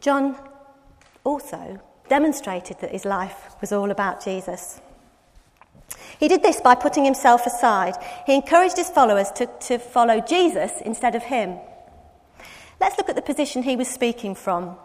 John 0.00 0.36
also 1.24 1.80
demonstrated 2.08 2.80
that 2.80 2.92
his 2.92 3.04
life 3.04 3.54
was 3.60 3.72
all 3.72 3.90
about 3.90 4.24
Jesus. 4.24 4.80
He 6.18 6.28
did 6.28 6.42
this 6.42 6.60
by 6.60 6.74
putting 6.74 7.04
himself 7.04 7.46
aside. 7.46 7.94
He 8.26 8.34
encouraged 8.34 8.76
his 8.76 8.90
followers 8.90 9.30
to, 9.32 9.46
to 9.46 9.78
follow 9.78 10.20
Jesus 10.20 10.72
instead 10.84 11.14
of 11.14 11.24
him. 11.24 11.58
Let's 12.80 12.98
look 12.98 13.08
at 13.08 13.16
the 13.16 13.22
position 13.22 13.62
he 13.62 13.76
was 13.76 13.88
speaking 13.88 14.34
from. 14.34 14.76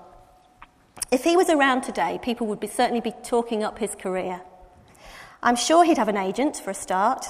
If 1.12 1.24
he 1.24 1.36
was 1.36 1.50
around 1.50 1.82
today, 1.82 2.20
people 2.22 2.48
would 2.48 2.60
be, 2.60 2.68
certainly 2.68 3.02
be 3.02 3.14
talking 3.24 3.64
up 3.64 3.80
his 3.80 3.96
career. 3.96 4.42
I'm 5.44 5.56
sure 5.56 5.84
he'd 5.84 5.98
have 5.98 6.08
an 6.08 6.18
agent 6.18 6.58
for 6.58 6.72
a 6.72 6.76
start. 6.76 7.26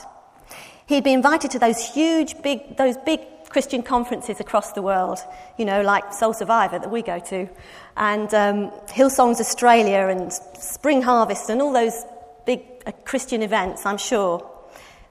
He'd 0.86 1.04
be 1.04 1.14
invited 1.14 1.52
to 1.52 1.60
those 1.60 1.94
huge, 1.94 2.42
big, 2.42 2.78
those 2.78 2.98
big 2.98 3.22
Christian 3.52 3.84
conferences 3.84 4.40
across 4.40 4.72
the 4.72 4.82
world, 4.82 5.20
you 5.58 5.66
know, 5.66 5.82
like 5.82 6.14
Soul 6.14 6.34
Survivor 6.34 6.80
that 6.80 6.90
we 6.90 7.02
go 7.02 7.20
to, 7.20 7.50
and 7.98 8.34
um, 8.34 8.72
Hillsongs 8.88 9.42
Australia 9.42 10.08
and 10.08 10.32
Spring 10.32 11.02
Harvest 11.02 11.50
and 11.50 11.62
all 11.62 11.74
those 11.74 12.06
big 12.46 12.62
uh, 12.86 12.94
Christian 13.04 13.42
events, 13.42 13.86
I'm 13.86 13.98
sure. 13.98 14.50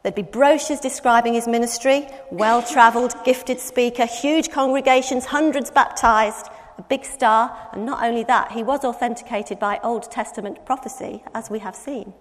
There'd 0.02 0.14
be 0.14 0.22
brochures 0.22 0.80
describing 0.80 1.34
his 1.34 1.46
ministry, 1.46 2.06
well 2.30 2.62
travelled, 2.62 3.14
gifted 3.26 3.60
speaker, 3.60 4.06
huge 4.06 4.50
congregations, 4.50 5.26
hundreds 5.26 5.70
baptised, 5.70 6.46
a 6.78 6.82
big 6.82 7.04
star, 7.04 7.54
and 7.72 7.84
not 7.84 8.02
only 8.02 8.24
that, 8.24 8.52
he 8.52 8.62
was 8.62 8.84
authenticated 8.84 9.58
by 9.58 9.78
Old 9.82 10.10
Testament 10.10 10.64
prophecy, 10.64 11.22
as 11.34 11.50
we 11.50 11.58
have 11.58 11.76
seen. 11.76 12.14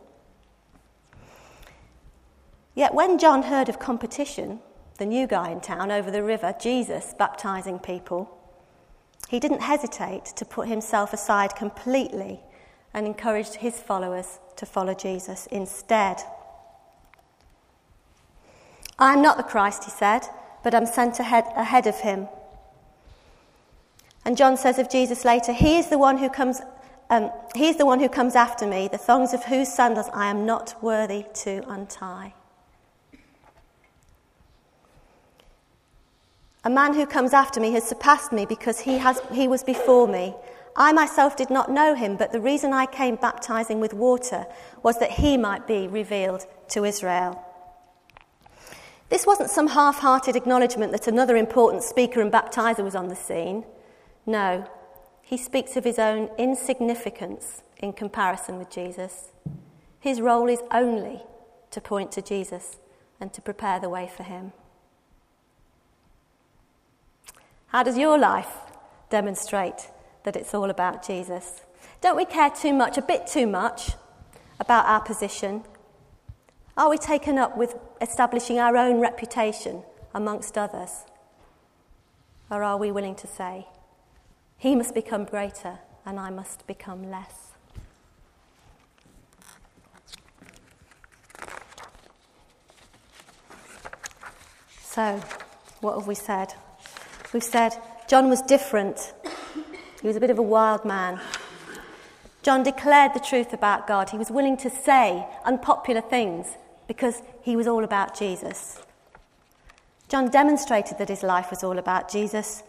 Yet 2.76 2.94
when 2.94 3.18
John 3.18 3.44
heard 3.44 3.70
of 3.70 3.80
competition, 3.80 4.60
the 5.00 5.06
new 5.06 5.26
guy 5.26 5.50
in 5.50 5.62
town 5.62 5.92
over 5.92 6.12
the 6.12 6.22
river, 6.22 6.54
Jesus, 6.60 7.16
baptizing 7.18 7.80
people, 7.80 8.38
he 9.30 9.40
didn't 9.40 9.62
hesitate 9.62 10.26
to 10.26 10.46
put 10.46 10.68
himself 10.68 11.14
aside 11.14 11.56
completely 11.56 12.42
and 12.94 13.06
encouraged 13.06 13.56
his 13.56 13.80
followers 13.80 14.40
to 14.58 14.66
follow 14.66 14.94
Jesus 14.94 15.48
instead. 15.48 16.18
I 18.98 19.14
am 19.14 19.22
not 19.22 19.38
the 19.38 19.44
Christ, 19.44 19.86
he 19.86 19.92
said, 19.92 20.28
but 20.64 20.76
I'm 20.76 20.86
sent 20.86 21.20
ahead, 21.20 21.46
ahead 21.56 21.88
of 21.88 21.96
him. 21.96 22.28
And 24.26 24.36
John 24.36 24.58
says 24.58 24.78
of 24.80 24.90
Jesus 24.90 25.24
later, 25.24 25.54
He 25.54 25.78
is 25.78 25.88
the 25.88 25.98
one 25.98 26.18
who 26.18 26.30
comes. 26.30 26.62
Um, 27.10 27.32
he 27.56 27.68
is 27.68 27.78
the 27.78 27.86
one 27.86 28.00
who 28.00 28.10
comes 28.10 28.36
after 28.36 28.68
me, 28.68 28.88
the 28.88 28.98
thongs 28.98 29.34
of 29.34 29.46
whose 29.46 29.70
sandals 29.70 30.08
I 30.14 30.30
am 30.30 30.46
not 30.46 30.76
worthy 30.84 31.26
to 31.36 31.64
untie. 31.68 32.34
A 36.66 36.70
man 36.70 36.94
who 36.94 37.06
comes 37.06 37.34
after 37.34 37.62
me 37.62 37.72
has 37.72 37.88
surpassed 37.88 38.34
me 38.34 38.46
because 38.46 38.82
he, 38.82 38.98
has, 38.98 39.22
he 39.32 39.48
was 39.48 39.64
before 39.64 40.08
me. 40.08 40.36
I 40.76 40.92
myself 40.92 41.38
did 41.38 41.50
not 41.50 41.72
know 41.72 41.96
him, 41.96 42.18
but 42.18 42.32
the 42.32 42.42
reason 42.42 42.74
I 42.74 42.86
came 42.86 43.16
baptizing 43.16 43.80
with 43.80 43.94
water 43.94 44.46
was 44.84 45.00
that 45.00 45.12
he 45.12 45.38
might 45.38 45.68
be 45.68 45.88
revealed 45.88 46.46
to 46.70 46.84
Israel. 46.84 47.44
This 49.10 49.26
wasn't 49.26 49.50
some 49.50 49.68
half 49.68 50.00
hearted 50.00 50.36
acknowledgement 50.36 50.92
that 50.92 51.08
another 51.08 51.36
important 51.36 51.84
speaker 51.84 52.22
and 52.22 52.32
baptizer 52.32 52.84
was 52.84 52.96
on 52.96 53.08
the 53.08 53.16
scene. 53.16 53.64
No, 54.26 54.70
he 55.22 55.38
speaks 55.38 55.76
of 55.76 55.84
his 55.84 55.98
own 55.98 56.30
insignificance 56.38 57.64
in 57.78 57.94
comparison 57.94 58.58
with 58.58 58.70
Jesus. 58.70 59.32
His 60.00 60.22
role 60.22 60.50
is 60.50 60.62
only 60.72 61.22
to 61.72 61.82
point 61.82 62.12
to 62.14 62.22
Jesus 62.22 62.78
and 63.20 63.34
to 63.34 63.42
prepare 63.42 63.80
the 63.80 63.90
way 63.90 64.10
for 64.16 64.24
him. 64.24 64.52
How 67.70 67.84
does 67.84 68.00
your 68.00 68.18
life 68.18 68.52
demonstrate 69.12 69.92
that 70.24 70.36
it's 70.36 70.56
all 70.56 70.72
about 70.72 71.06
Jesus? 71.06 71.62
Don't 72.02 72.18
we 72.18 72.26
care 72.26 72.50
too 72.50 72.74
much, 72.74 72.98
a 72.98 73.02
bit 73.02 73.28
too 73.28 73.46
much, 73.46 73.92
about 74.60 74.88
our 74.88 75.02
position? 75.02 75.64
Are 76.76 76.90
we 76.90 76.98
taken 76.98 77.38
up 77.38 77.56
with 77.56 77.76
establishing 78.02 78.58
our 78.58 78.76
own 78.76 79.00
reputation 79.00 79.84
amongst 80.16 80.58
others? 80.58 81.04
Or 82.50 82.64
are 82.64 82.78
we 82.78 82.92
willing 82.92 83.14
to 83.16 83.28
say, 83.28 83.68
He 84.58 84.76
must 84.76 84.96
become 84.96 85.26
greater 85.26 85.78
and 86.08 86.20
I 86.20 86.32
must 86.32 86.66
become 86.66 87.12
less? 87.12 87.52
So, 94.82 95.22
what 95.82 95.96
have 95.96 96.08
we 96.08 96.16
said? 96.16 96.56
We've 97.34 97.44
said 97.44 97.78
John 98.08 98.30
was 98.30 98.42
different. 98.42 99.14
He 100.02 100.08
was 100.08 100.16
a 100.16 100.20
bit 100.20 100.30
of 100.30 100.40
a 100.40 100.44
wild 100.44 100.86
man. 100.86 101.20
John 102.42 102.64
declared 102.64 103.14
the 103.14 103.20
truth 103.20 103.54
about 103.54 103.86
God. 103.88 104.10
He 104.10 104.18
was 104.18 104.32
willing 104.32 104.58
to 104.58 104.70
say 104.70 105.28
unpopular 105.46 106.02
things 106.02 106.48
because 106.88 107.22
he 107.42 107.56
was 107.56 107.68
all 107.68 107.84
about 107.84 108.18
Jesus. 108.18 108.82
John 110.08 110.30
demonstrated 110.30 110.98
that 110.98 111.10
his 111.10 111.22
life 111.22 111.52
was 111.52 111.64
all 111.64 111.78
about 111.78 112.10
Jesus 112.10 112.64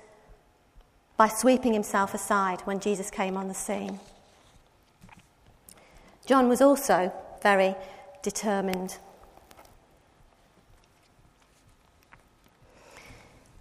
by 1.16 1.28
sweeping 1.28 1.72
himself 1.72 2.12
aside 2.12 2.60
when 2.62 2.80
Jesus 2.80 3.10
came 3.10 3.36
on 3.36 3.48
the 3.48 3.54
scene. 3.54 3.98
John 6.26 6.48
was 6.48 6.60
also 6.60 7.12
very 7.42 7.74
determined. 8.22 8.98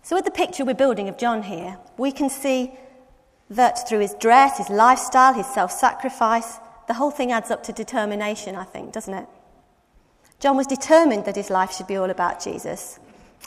So, 0.09 0.15
with 0.15 0.25
the 0.25 0.31
picture 0.31 0.65
we're 0.65 0.73
building 0.73 1.07
of 1.07 1.19
John 1.19 1.43
here, 1.43 1.77
we 1.95 2.11
can 2.11 2.31
see 2.31 2.71
that 3.51 3.87
through 3.87 3.99
his 3.99 4.15
dress, 4.15 4.57
his 4.57 4.71
lifestyle, 4.71 5.35
his 5.35 5.45
self 5.45 5.71
sacrifice, 5.71 6.57
the 6.87 6.95
whole 6.95 7.11
thing 7.11 7.31
adds 7.31 7.51
up 7.51 7.61
to 7.65 7.71
determination, 7.71 8.55
I 8.55 8.63
think, 8.63 8.91
doesn't 8.91 9.13
it? 9.13 9.27
John 10.39 10.57
was 10.57 10.65
determined 10.65 11.25
that 11.25 11.35
his 11.35 11.51
life 11.51 11.71
should 11.71 11.85
be 11.85 11.95
all 11.95 12.09
about 12.09 12.43
Jesus, 12.43 12.97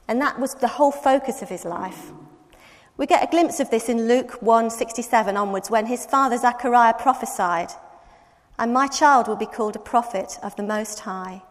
and 0.07 0.21
that 0.21 0.39
was 0.39 0.55
the 0.55 0.69
whole 0.69 0.93
focus 0.93 1.43
of 1.43 1.49
his 1.49 1.65
life. 1.65 2.13
We 2.97 3.07
get 3.07 3.25
a 3.25 3.33
glimpse 3.33 3.59
of 3.59 3.71
this 3.71 3.89
in 3.89 4.07
Luke 4.07 4.41
1:67 4.41 5.37
onwards 5.37 5.69
when 5.69 5.87
his 5.87 6.07
father 6.07 6.39
Zechariah 6.39 6.95
prophesied, 6.95 7.73
"And 8.57 8.73
my 8.73 8.87
child 8.87 9.27
will 9.27 9.35
be 9.35 9.47
called 9.47 9.75
a 9.75 9.81
prophet 9.81 10.39
of 10.45 10.55
the 10.55 10.63
Most 10.63 11.01
High, 11.01 11.43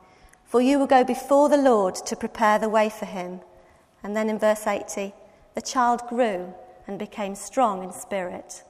for 0.45 0.61
you 0.61 0.79
will 0.79 0.87
go 0.87 1.03
before 1.03 1.49
the 1.49 1.57
Lord 1.57 1.95
to 1.95 2.15
prepare 2.15 2.57
the 2.57 2.69
way 2.69 2.87
for 2.87 3.03
him." 3.03 3.41
And 4.03 4.15
then 4.15 4.29
in 4.29 4.39
verse 4.39 4.65
80, 4.65 5.13
the 5.55 5.61
child 5.61 6.01
grew 6.07 6.53
and 6.87 6.97
became 6.97 7.35
strong 7.35 7.83
in 7.83 7.91
spirit. 7.91 8.63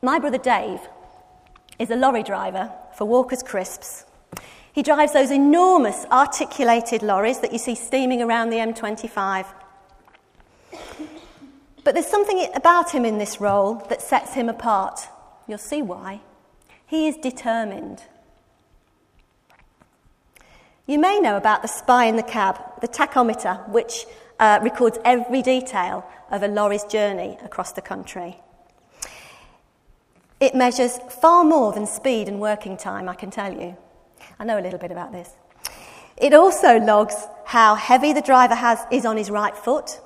My 0.00 0.18
brother 0.18 0.38
Dave 0.38 0.80
is 1.78 1.90
a 1.90 1.96
lorry 1.96 2.22
driver 2.22 2.72
for 2.96 3.04
Walker's 3.04 3.42
Crisps. 3.42 4.04
He 4.72 4.82
drives 4.82 5.12
those 5.12 5.32
enormous 5.32 6.04
articulated 6.12 7.02
lorries 7.02 7.40
that 7.40 7.52
you 7.52 7.58
see 7.58 7.74
steaming 7.74 8.22
around 8.22 8.50
the 8.50 8.58
M25. 8.58 9.46
But 11.82 11.94
there's 11.94 12.06
something 12.06 12.48
about 12.54 12.92
him 12.92 13.04
in 13.04 13.18
this 13.18 13.40
role 13.40 13.74
that 13.88 14.02
sets 14.02 14.34
him 14.34 14.48
apart. 14.48 15.00
You'll 15.48 15.58
see 15.58 15.82
why. 15.82 16.20
He 16.86 17.08
is 17.08 17.16
determined. 17.16 18.02
You 20.88 20.98
may 20.98 21.20
know 21.20 21.36
about 21.36 21.60
the 21.60 21.68
spy 21.68 22.06
in 22.06 22.16
the 22.16 22.22
cab, 22.22 22.58
the 22.80 22.88
tachometer, 22.88 23.68
which 23.68 24.06
uh, 24.40 24.58
records 24.62 24.98
every 25.04 25.42
detail 25.42 26.02
of 26.30 26.42
a 26.42 26.48
lorry's 26.48 26.84
journey 26.84 27.36
across 27.44 27.72
the 27.72 27.82
country. 27.82 28.40
It 30.40 30.54
measures 30.54 30.98
far 31.20 31.44
more 31.44 31.74
than 31.74 31.86
speed 31.86 32.26
and 32.26 32.40
working 32.40 32.78
time, 32.78 33.06
I 33.06 33.14
can 33.14 33.30
tell 33.30 33.52
you. 33.52 33.76
I 34.38 34.44
know 34.44 34.58
a 34.58 34.62
little 34.62 34.78
bit 34.78 34.90
about 34.90 35.12
this. 35.12 35.28
It 36.16 36.32
also 36.32 36.78
logs 36.78 37.16
how 37.44 37.74
heavy 37.74 38.14
the 38.14 38.22
driver 38.22 38.54
has, 38.54 38.78
is 38.90 39.04
on 39.04 39.18
his 39.18 39.30
right 39.30 39.54
foot. 39.54 40.00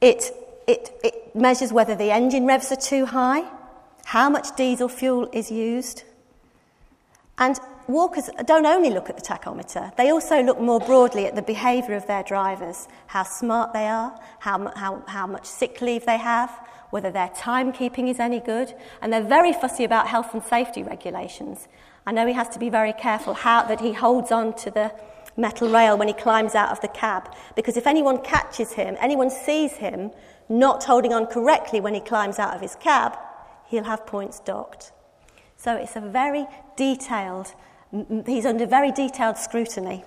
It, 0.00 0.30
it, 0.68 0.92
it 1.02 1.34
measures 1.34 1.72
whether 1.72 1.96
the 1.96 2.12
engine 2.12 2.46
revs 2.46 2.70
are 2.70 2.76
too 2.76 3.06
high, 3.06 3.42
how 4.04 4.30
much 4.30 4.54
diesel 4.54 4.88
fuel 4.88 5.28
is 5.32 5.50
used. 5.50 6.04
And 7.36 7.58
walkers 7.86 8.30
don't 8.46 8.66
only 8.66 8.90
look 8.90 9.10
at 9.10 9.16
the 9.16 9.22
tachometer, 9.22 9.94
they 9.96 10.10
also 10.10 10.42
look 10.42 10.60
more 10.60 10.80
broadly 10.80 11.26
at 11.26 11.36
the 11.36 11.42
behaviour 11.42 11.94
of 11.94 12.06
their 12.06 12.22
drivers 12.22 12.88
how 13.06 13.22
smart 13.22 13.72
they 13.72 13.86
are, 13.86 14.18
how, 14.40 14.72
how, 14.76 15.02
how 15.06 15.26
much 15.26 15.46
sick 15.46 15.80
leave 15.80 16.06
they 16.06 16.18
have, 16.18 16.50
whether 16.90 17.10
their 17.10 17.28
timekeeping 17.28 18.08
is 18.08 18.20
any 18.20 18.40
good, 18.40 18.74
and 19.02 19.12
they're 19.12 19.22
very 19.22 19.52
fussy 19.52 19.84
about 19.84 20.08
health 20.08 20.32
and 20.32 20.42
safety 20.42 20.82
regulations. 20.82 21.66
I 22.06 22.12
know 22.12 22.26
he 22.26 22.34
has 22.34 22.48
to 22.50 22.58
be 22.58 22.70
very 22.70 22.92
careful 22.92 23.34
how, 23.34 23.64
that 23.64 23.80
he 23.80 23.92
holds 23.92 24.30
on 24.30 24.54
to 24.56 24.70
the 24.70 24.92
metal 25.36 25.68
rail 25.68 25.98
when 25.98 26.08
he 26.08 26.14
climbs 26.14 26.54
out 26.54 26.70
of 26.70 26.80
the 26.80 26.88
cab, 26.88 27.34
because 27.56 27.76
if 27.76 27.86
anyone 27.86 28.22
catches 28.22 28.72
him, 28.72 28.96
anyone 29.00 29.30
sees 29.30 29.72
him 29.72 30.10
not 30.48 30.84
holding 30.84 31.12
on 31.12 31.26
correctly 31.26 31.80
when 31.80 31.94
he 31.94 32.00
climbs 32.00 32.38
out 32.38 32.54
of 32.54 32.60
his 32.60 32.76
cab, 32.76 33.16
he'll 33.66 33.84
have 33.84 34.06
points 34.06 34.40
docked. 34.40 34.92
So 35.56 35.74
it's 35.76 35.96
a 35.96 36.00
very 36.00 36.46
detailed, 36.76 37.54
he's 38.26 38.46
under 38.46 38.66
very 38.66 38.92
detailed 38.92 39.38
scrutiny. 39.38 40.04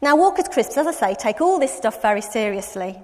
Now, 0.00 0.16
Walker's 0.16 0.48
Crisps, 0.48 0.76
as 0.76 0.86
I 0.86 0.92
say, 0.92 1.14
take 1.14 1.40
all 1.40 1.58
this 1.58 1.74
stuff 1.76 2.00
very 2.00 2.20
seriously. 2.20 3.00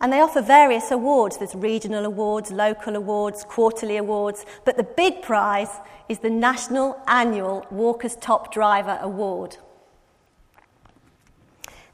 And 0.00 0.12
they 0.12 0.20
offer 0.20 0.40
various 0.40 0.90
awards. 0.90 1.38
There's 1.38 1.54
regional 1.54 2.04
awards, 2.04 2.50
local 2.50 2.96
awards, 2.96 3.44
quarterly 3.44 3.96
awards, 3.96 4.46
but 4.64 4.76
the 4.76 4.84
big 4.84 5.22
prize 5.22 5.70
is 6.08 6.20
the 6.20 6.30
National 6.30 7.00
Annual 7.06 7.66
Walker's 7.70 8.16
Top 8.16 8.52
Driver 8.52 8.98
Award. 9.02 9.56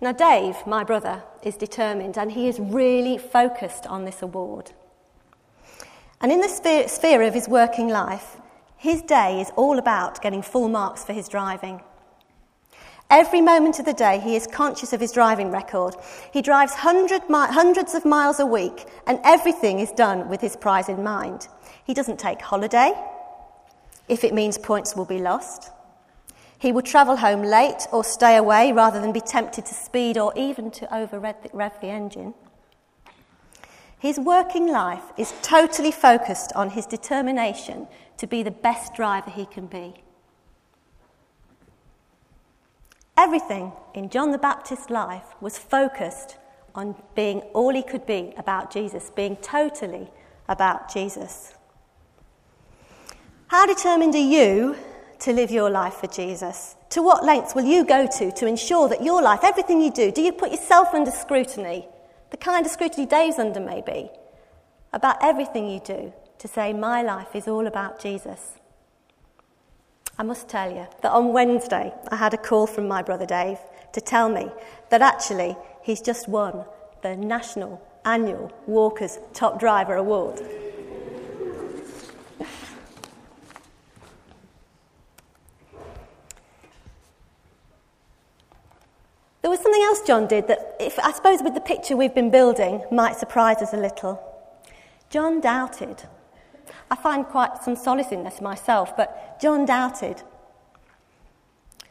Now, 0.01 0.13
Dave, 0.13 0.57
my 0.67 0.85
brother, 0.85 1.23
is 1.43 1.57
determined 1.57 2.19
and 2.19 2.33
he 2.33 2.47
is 2.47 2.61
really 2.61 3.17
focused 3.17 3.87
on 3.87 4.05
this 4.05 4.21
award. 4.21 4.73
And 6.21 6.31
in 6.31 6.41
the 6.41 6.89
sphere, 6.89 7.23
of 7.23 7.35
his 7.35 7.49
working 7.49 7.89
life, 7.89 8.37
his 8.85 9.01
day 9.01 9.41
is 9.41 9.51
all 9.57 9.79
about 9.79 10.21
getting 10.21 10.43
full 10.43 10.69
marks 10.69 11.03
for 11.03 11.15
his 11.15 11.27
driving. 11.27 11.81
Every 13.09 13.41
moment 13.41 13.79
of 13.79 13.87
the 13.87 13.95
day, 13.95 14.21
he 14.21 14.37
is 14.37 14.47
conscious 14.47 14.93
of 14.93 15.01
his 15.01 15.11
driving 15.11 15.51
record. 15.51 15.95
He 16.35 16.43
drives 16.43 16.75
hundred 16.75 17.23
mi- 17.31 17.47
hundreds 17.47 17.95
of 17.95 18.05
miles 18.05 18.41
a 18.41 18.45
week, 18.45 18.85
and 19.07 19.19
everything 19.25 19.79
is 19.79 19.91
done 19.93 20.29
with 20.29 20.43
his 20.43 20.55
prize 20.55 20.91
in 20.91 21.03
mind. 21.03 21.49
He 21.87 21.95
doesn't 21.95 22.19
take 22.19 22.43
holiday 22.43 22.93
if 24.07 24.23
it 24.23 24.35
means 24.35 24.59
points 24.59 24.95
will 24.95 25.07
be 25.07 25.19
lost. 25.19 25.71
He 26.59 26.71
will 26.71 26.83
travel 26.83 27.17
home 27.17 27.41
late 27.41 27.87
or 27.91 28.05
stay 28.05 28.37
away 28.37 28.71
rather 28.73 29.01
than 29.01 29.13
be 29.13 29.21
tempted 29.23 29.65
to 29.65 29.73
speed 29.73 30.19
or 30.19 30.31
even 30.37 30.71
to 30.73 30.95
over 30.95 31.19
rev 31.19 31.81
the 31.81 31.89
engine. 31.89 32.35
His 33.99 34.19
working 34.19 34.71
life 34.71 35.05
is 35.17 35.33
totally 35.41 35.91
focused 35.91 36.53
on 36.55 36.69
his 36.69 36.85
determination 36.85 37.89
to 38.19 38.27
be 38.27 38.43
the 38.43 38.51
best 38.51 38.95
driver 38.95 39.31
he 39.31 39.47
can 39.47 39.67
be. 39.67 39.95
Everything 43.17 43.73
in 43.95 44.09
John 44.09 44.33
the 44.33 44.39
Baptist's 44.39 44.91
life 44.91 45.41
was 45.41 45.57
focused 45.57 46.37
on 46.75 46.97
being 47.15 47.41
all 47.53 47.73
he 47.73 47.83
could 47.83 48.07
be 48.07 48.35
about 48.37 48.73
Jesus, 48.73 49.11
being 49.11 49.37
totally 49.37 50.09
about 50.49 50.93
Jesus. 50.93 51.55
How 53.47 53.67
determined 53.67 54.15
are 54.17 54.19
you 54.19 54.77
to 55.21 55.33
live 55.33 55.53
your 55.53 55.71
life 55.71 55.95
for 55.95 56.09
Jesus? 56.09 56.75
To 56.91 57.03
what 57.03 57.25
lengths 57.25 57.55
will 57.55 57.65
you 57.65 57.85
go 57.85 58.07
to 58.19 58.33
to 58.33 58.47
ensure 58.47 58.89
that 58.89 59.05
your 59.05 59.23
life, 59.23 59.41
everything 59.45 59.81
you 59.81 59.93
do, 59.93 60.11
do 60.11 60.21
you 60.21 60.33
put 60.33 60.51
yourself 60.51 60.89
under 60.93 61.13
scrutiny? 61.13 61.87
The 62.31 62.37
kind 62.37 62.67
of 62.67 62.73
scrutiny 62.73 63.07
Dave's 63.07 63.39
under, 63.39 63.61
maybe, 63.61 64.11
about 64.93 65.19
everything 65.23 65.71
you 65.71 65.81
do 65.85 66.13
to 66.39 66.49
say, 66.49 66.73
My 66.73 67.03
life 67.03 67.35
is 67.35 67.49
all 67.49 67.67
about 67.67 68.01
Jesus. 68.01 68.55
I 70.19 70.23
must 70.23 70.49
tell 70.49 70.71
you 70.71 70.87
that 71.03 71.11
on 71.11 71.33
Wednesday 71.33 71.93
I 72.09 72.17
had 72.17 72.35
a 72.35 72.39
call 72.39 72.67
from 72.67 72.87
my 72.87 73.03
brother 73.03 73.27
Dave 73.27 73.59
to 73.93 74.01
tell 74.01 74.29
me 74.29 74.49
that 74.91 75.03
actually 75.03 75.57
he's 75.83 76.01
just 76.01 76.29
won 76.29 76.65
the 77.03 77.17
National 77.17 77.83
Annual 78.05 78.53
Walkers 78.67 79.19
Top 79.33 79.59
Driver 79.59 79.95
Award. 79.95 80.41
There 89.43 89.51
was 89.51 89.61
something 89.61 89.83
else 89.83 90.01
John 90.01 90.27
did 90.27 90.49
that, 90.49 90.75
if, 90.81 90.99
I 90.99 91.13
suppose, 91.13 91.43
with 91.43 91.53
the 91.53 91.61
picture 91.61 91.99
we've 91.99 92.15
been 92.15 92.31
building, 92.31 92.83
might 92.91 93.17
surprise 93.17 93.59
us 93.59 93.75
a 93.75 93.77
little. 93.77 94.19
John 95.11 95.43
doubted. 95.43 96.05
I 96.91 96.97
find 96.97 97.25
quite 97.25 97.63
some 97.63 97.77
solace 97.77 98.13
in 98.13 98.25
this 98.25 98.41
myself, 98.41 98.97
but 98.97 99.41
John 99.41 99.65
doubted. 99.65 100.23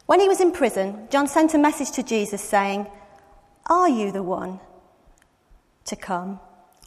When 0.05 0.19
he 0.19 0.27
was 0.27 0.41
in 0.41 0.51
prison, 0.51 1.07
John 1.09 1.27
sent 1.27 1.53
a 1.53 1.57
message 1.57 1.91
to 1.91 2.03
Jesus 2.03 2.41
saying, 2.41 2.87
Are 3.67 3.89
you 3.89 4.11
the 4.11 4.23
one 4.23 4.59
to 5.85 5.95
come, 5.95 6.39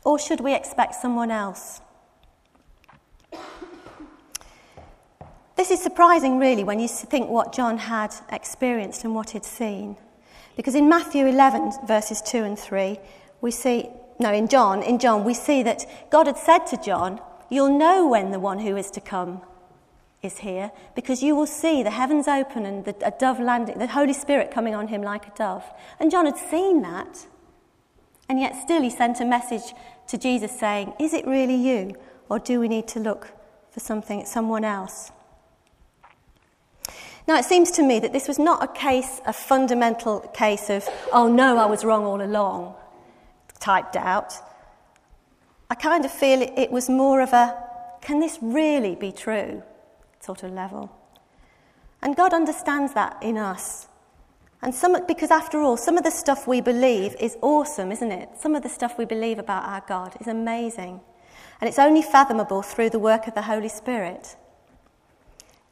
or 0.05 0.19
should 0.19 0.41
we 0.41 0.55
expect 0.55 0.95
someone 0.95 1.31
else? 1.31 1.81
This 5.57 5.71
is 5.71 5.83
surprising, 5.83 6.39
really, 6.39 6.65
when 6.65 6.79
you 6.79 6.87
think 6.87 7.31
what 7.31 7.55
John 7.55 7.79
had 7.79 8.15
experienced 8.31 9.05
and 9.05 9.15
what 9.15 9.31
he'd 9.31 9.45
seen. 9.45 9.97
Because 10.55 10.75
in 10.75 10.89
Matthew 10.89 11.27
11, 11.27 11.87
verses 11.87 12.21
2 12.21 12.45
and 12.45 12.59
3, 12.59 12.99
we 13.41 13.51
see, 13.51 13.89
no, 14.19 14.33
in 14.33 14.49
John, 14.49 14.83
in 14.83 14.99
John, 14.99 15.25
we 15.25 15.33
see 15.33 15.63
that 15.63 15.87
God 16.11 16.27
had 16.27 16.37
said 16.37 16.67
to 16.67 16.77
John, 16.77 17.21
You'll 17.49 17.77
know 17.77 18.07
when 18.07 18.31
the 18.31 18.41
one 18.41 18.59
who 18.59 18.77
is 18.77 18.91
to 18.93 19.01
come 19.01 19.43
is 20.23 20.39
here 20.39 20.73
because 20.95 21.23
you 21.23 21.37
will 21.37 21.47
see 21.47 21.83
the 21.83 21.91
heavens 21.91 22.27
open 22.27 22.67
and 22.67 22.85
the, 22.85 22.97
a 23.07 23.13
dove 23.13 23.41
landing, 23.41 23.79
the 23.79 23.87
Holy 23.87 24.13
Spirit 24.13 24.51
coming 24.51 24.75
on 24.75 24.89
him 24.89 25.03
like 25.03 25.27
a 25.27 25.33
dove. 25.37 25.65
And 26.01 26.11
John 26.11 26.27
had 26.27 26.37
seen 26.37 26.83
that. 26.83 27.27
And 28.29 28.41
yet, 28.41 28.57
still, 28.57 28.83
he 28.83 28.91
sent 28.91 29.21
a 29.21 29.25
message 29.25 29.75
to 30.09 30.19
Jesus 30.19 30.59
saying, 30.59 30.95
Is 30.99 31.15
it 31.15 31.27
really 31.27 31.55
you? 31.55 31.95
Or 32.29 32.39
do 32.41 32.59
we 32.59 32.69
need 32.69 32.89
to 32.89 33.01
look 33.01 33.33
for 33.71 33.79
something, 33.79 34.25
someone 34.27 34.65
else? 34.65 35.13
Now, 37.29 37.39
it 37.39 37.45
seems 37.45 37.71
to 37.73 37.83
me 37.83 37.99
that 38.01 38.13
this 38.13 38.29
was 38.29 38.39
not 38.39 38.63
a 38.63 38.69
case, 38.69 39.21
a 39.27 39.33
fundamental 39.33 40.21
case 40.33 40.71
of, 40.71 40.89
oh 41.13 41.29
no, 41.29 41.59
I 41.59 41.67
was 41.67 41.85
wrong 41.85 42.05
all 42.05 42.23
along, 42.23 42.75
type 43.59 43.93
doubt. 43.93 44.35
I 45.69 45.75
kind 45.75 46.05
of 46.05 46.13
feel 46.13 46.43
it, 46.43 46.71
was 46.71 46.89
more 46.89 47.21
of 47.21 47.33
a, 47.33 47.57
can 48.01 48.21
this 48.21 48.39
really 48.41 48.95
be 48.95 49.13
true 49.13 49.63
sort 50.21 50.43
of 50.43 50.53
level. 50.53 50.91
And 52.03 52.17
God 52.17 52.33
understands 52.33 52.95
that 52.95 53.17
in 53.23 53.37
us. 53.37 53.89
And 54.63 54.75
some, 54.75 54.97
because 55.07 55.31
after 55.31 55.61
all, 55.61 55.77
some 55.77 55.97
of 55.97 56.05
the 56.05 56.11
stuff 56.11 56.47
we 56.47 56.61
believe 56.61 57.15
is 57.21 57.37
awesome, 57.43 57.93
isn't 57.93 58.13
it? 58.13 58.31
Some 58.39 58.55
of 58.55 58.63
the 58.63 58.69
stuff 58.69 58.99
we 58.99 59.05
believe 59.05 59.39
about 59.39 59.65
our 59.65 59.83
God 59.87 60.17
is 60.21 60.27
amazing. 60.27 61.01
And 61.61 61.69
it's 61.69 61.79
only 61.79 62.03
fathomable 62.03 62.63
through 62.63 62.91
the 62.91 62.99
work 62.99 63.27
of 63.27 63.35
the 63.35 63.43
Holy 63.43 63.69
Spirit. 63.69 64.37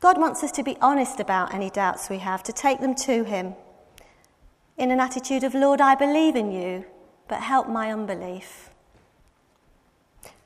God 0.01 0.19
wants 0.19 0.43
us 0.45 0.53
to 0.53 0.63
be 0.63 0.77
honest 0.81 1.19
about 1.19 1.55
any 1.55 1.71
doubts 1.71 2.11
we 2.11 2.19
have, 2.19 2.43
to 2.45 2.53
take 2.53 2.81
them 2.81 2.95
to 2.97 3.25
Him 3.25 3.55
in 4.77 4.91
an 4.91 5.01
attitude 5.01 5.45
of, 5.45 5.55
Lord, 5.55 5.81
I 5.81 5.95
believe 5.95 6.37
in 6.37 6.53
you, 6.53 6.85
but 7.29 7.41
help 7.41 7.69
my 7.69 7.93
unbelief. 7.93 8.71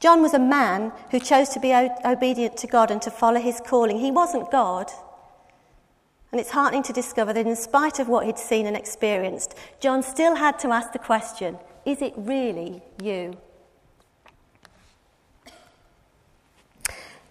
John 0.01 0.23
was 0.23 0.35
a 0.35 0.39
man 0.39 0.93
who 1.11 1.19
chose 1.19 1.49
to 1.51 1.61
be 1.61 1.73
o- 1.73 1.95
obedient 2.05 2.57
to 2.59 2.67
God 2.67 2.91
and 2.91 3.03
to 3.03 3.11
follow 3.11 3.41
his 3.41 3.61
calling. 3.65 3.99
He 3.99 4.11
wasn't 4.11 4.51
God. 4.51 4.91
And 6.31 6.41
it's 6.41 6.51
heartening 6.51 6.83
to 6.85 6.93
discover 6.93 7.33
that, 7.33 7.47
in 7.47 7.57
spite 7.57 7.99
of 7.99 8.09
what 8.09 8.27
he'd 8.27 8.39
seen 8.39 8.67
and 8.67 8.77
experienced, 8.77 9.55
John 9.81 10.03
still 10.03 10.37
had 10.37 10.59
to 10.61 10.69
ask 10.69 10.93
the 10.93 10.99
question 10.99 11.59
Is 11.85 12.03
it 12.03 12.13
really 12.17 12.83
you? 13.03 13.39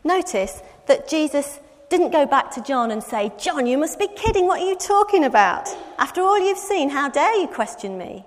Notice 0.03 0.62
that 0.88 1.08
Jesus 1.08 1.60
didn't 1.89 2.12
go 2.12 2.25
back 2.25 2.51
to 2.51 2.62
John 2.62 2.91
and 2.91 3.03
say, 3.03 3.32
John, 3.38 3.65
you 3.65 3.77
must 3.77 3.99
be 3.99 4.08
kidding. 4.08 4.47
What 4.47 4.62
are 4.62 4.67
you 4.67 4.75
talking 4.75 5.23
about? 5.23 5.69
After 5.97 6.21
all 6.21 6.39
you've 6.39 6.58
seen, 6.58 6.89
how 6.89 7.10
dare 7.10 7.36
you 7.39 7.47
question 7.47 7.97
me? 7.97 8.25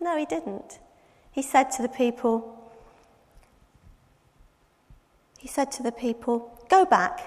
No, 0.00 0.16
he 0.16 0.24
didn't. 0.24 0.78
He 1.30 1.42
said 1.42 1.70
to 1.72 1.82
the 1.82 1.88
people, 1.88 2.63
he 5.44 5.48
said 5.48 5.70
to 5.70 5.82
the 5.82 5.92
people, 5.92 6.58
Go 6.70 6.86
back 6.86 7.20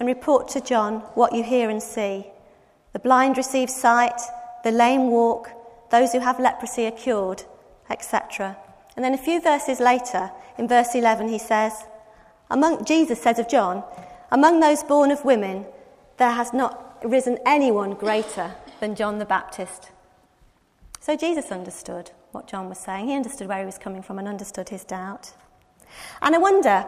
and 0.00 0.08
report 0.08 0.48
to 0.48 0.60
John 0.60 1.02
what 1.14 1.32
you 1.32 1.44
hear 1.44 1.70
and 1.70 1.80
see. 1.80 2.26
The 2.92 2.98
blind 2.98 3.36
receive 3.36 3.70
sight, 3.70 4.20
the 4.64 4.72
lame 4.72 5.12
walk, 5.12 5.52
those 5.92 6.10
who 6.10 6.18
have 6.18 6.40
leprosy 6.40 6.86
are 6.86 6.90
cured, 6.90 7.44
etc. 7.88 8.56
And 8.96 9.04
then 9.04 9.14
a 9.14 9.16
few 9.16 9.40
verses 9.40 9.78
later, 9.78 10.32
in 10.58 10.66
verse 10.66 10.96
11, 10.96 11.28
he 11.28 11.38
says, 11.38 11.72
among, 12.50 12.84
Jesus 12.86 13.22
says 13.22 13.38
of 13.38 13.48
John, 13.48 13.84
Among 14.32 14.58
those 14.58 14.82
born 14.82 15.12
of 15.12 15.24
women, 15.24 15.64
there 16.16 16.32
has 16.32 16.52
not 16.52 16.98
risen 17.04 17.38
anyone 17.46 17.94
greater 17.94 18.52
than 18.80 18.96
John 18.96 19.20
the 19.20 19.24
Baptist. 19.24 19.92
So 20.98 21.16
Jesus 21.16 21.52
understood 21.52 22.10
what 22.32 22.48
John 22.48 22.68
was 22.68 22.78
saying. 22.80 23.06
He 23.06 23.14
understood 23.14 23.46
where 23.46 23.60
he 23.60 23.64
was 23.64 23.78
coming 23.78 24.02
from 24.02 24.18
and 24.18 24.26
understood 24.26 24.70
his 24.70 24.82
doubt. 24.82 25.34
And 26.20 26.34
I 26.34 26.38
wonder 26.38 26.84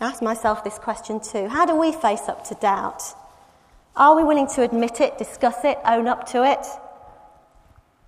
I 0.00 0.06
ask 0.06 0.22
myself 0.22 0.64
this 0.64 0.78
question 0.78 1.20
too. 1.20 1.48
How 1.48 1.66
do 1.66 1.76
we 1.76 1.92
face 1.92 2.28
up 2.28 2.44
to 2.48 2.54
doubt? 2.56 3.02
Are 3.96 4.16
we 4.16 4.24
willing 4.24 4.48
to 4.48 4.62
admit 4.62 5.00
it, 5.00 5.18
discuss 5.18 5.64
it, 5.64 5.78
own 5.84 6.08
up 6.08 6.28
to 6.30 6.44
it? 6.44 6.66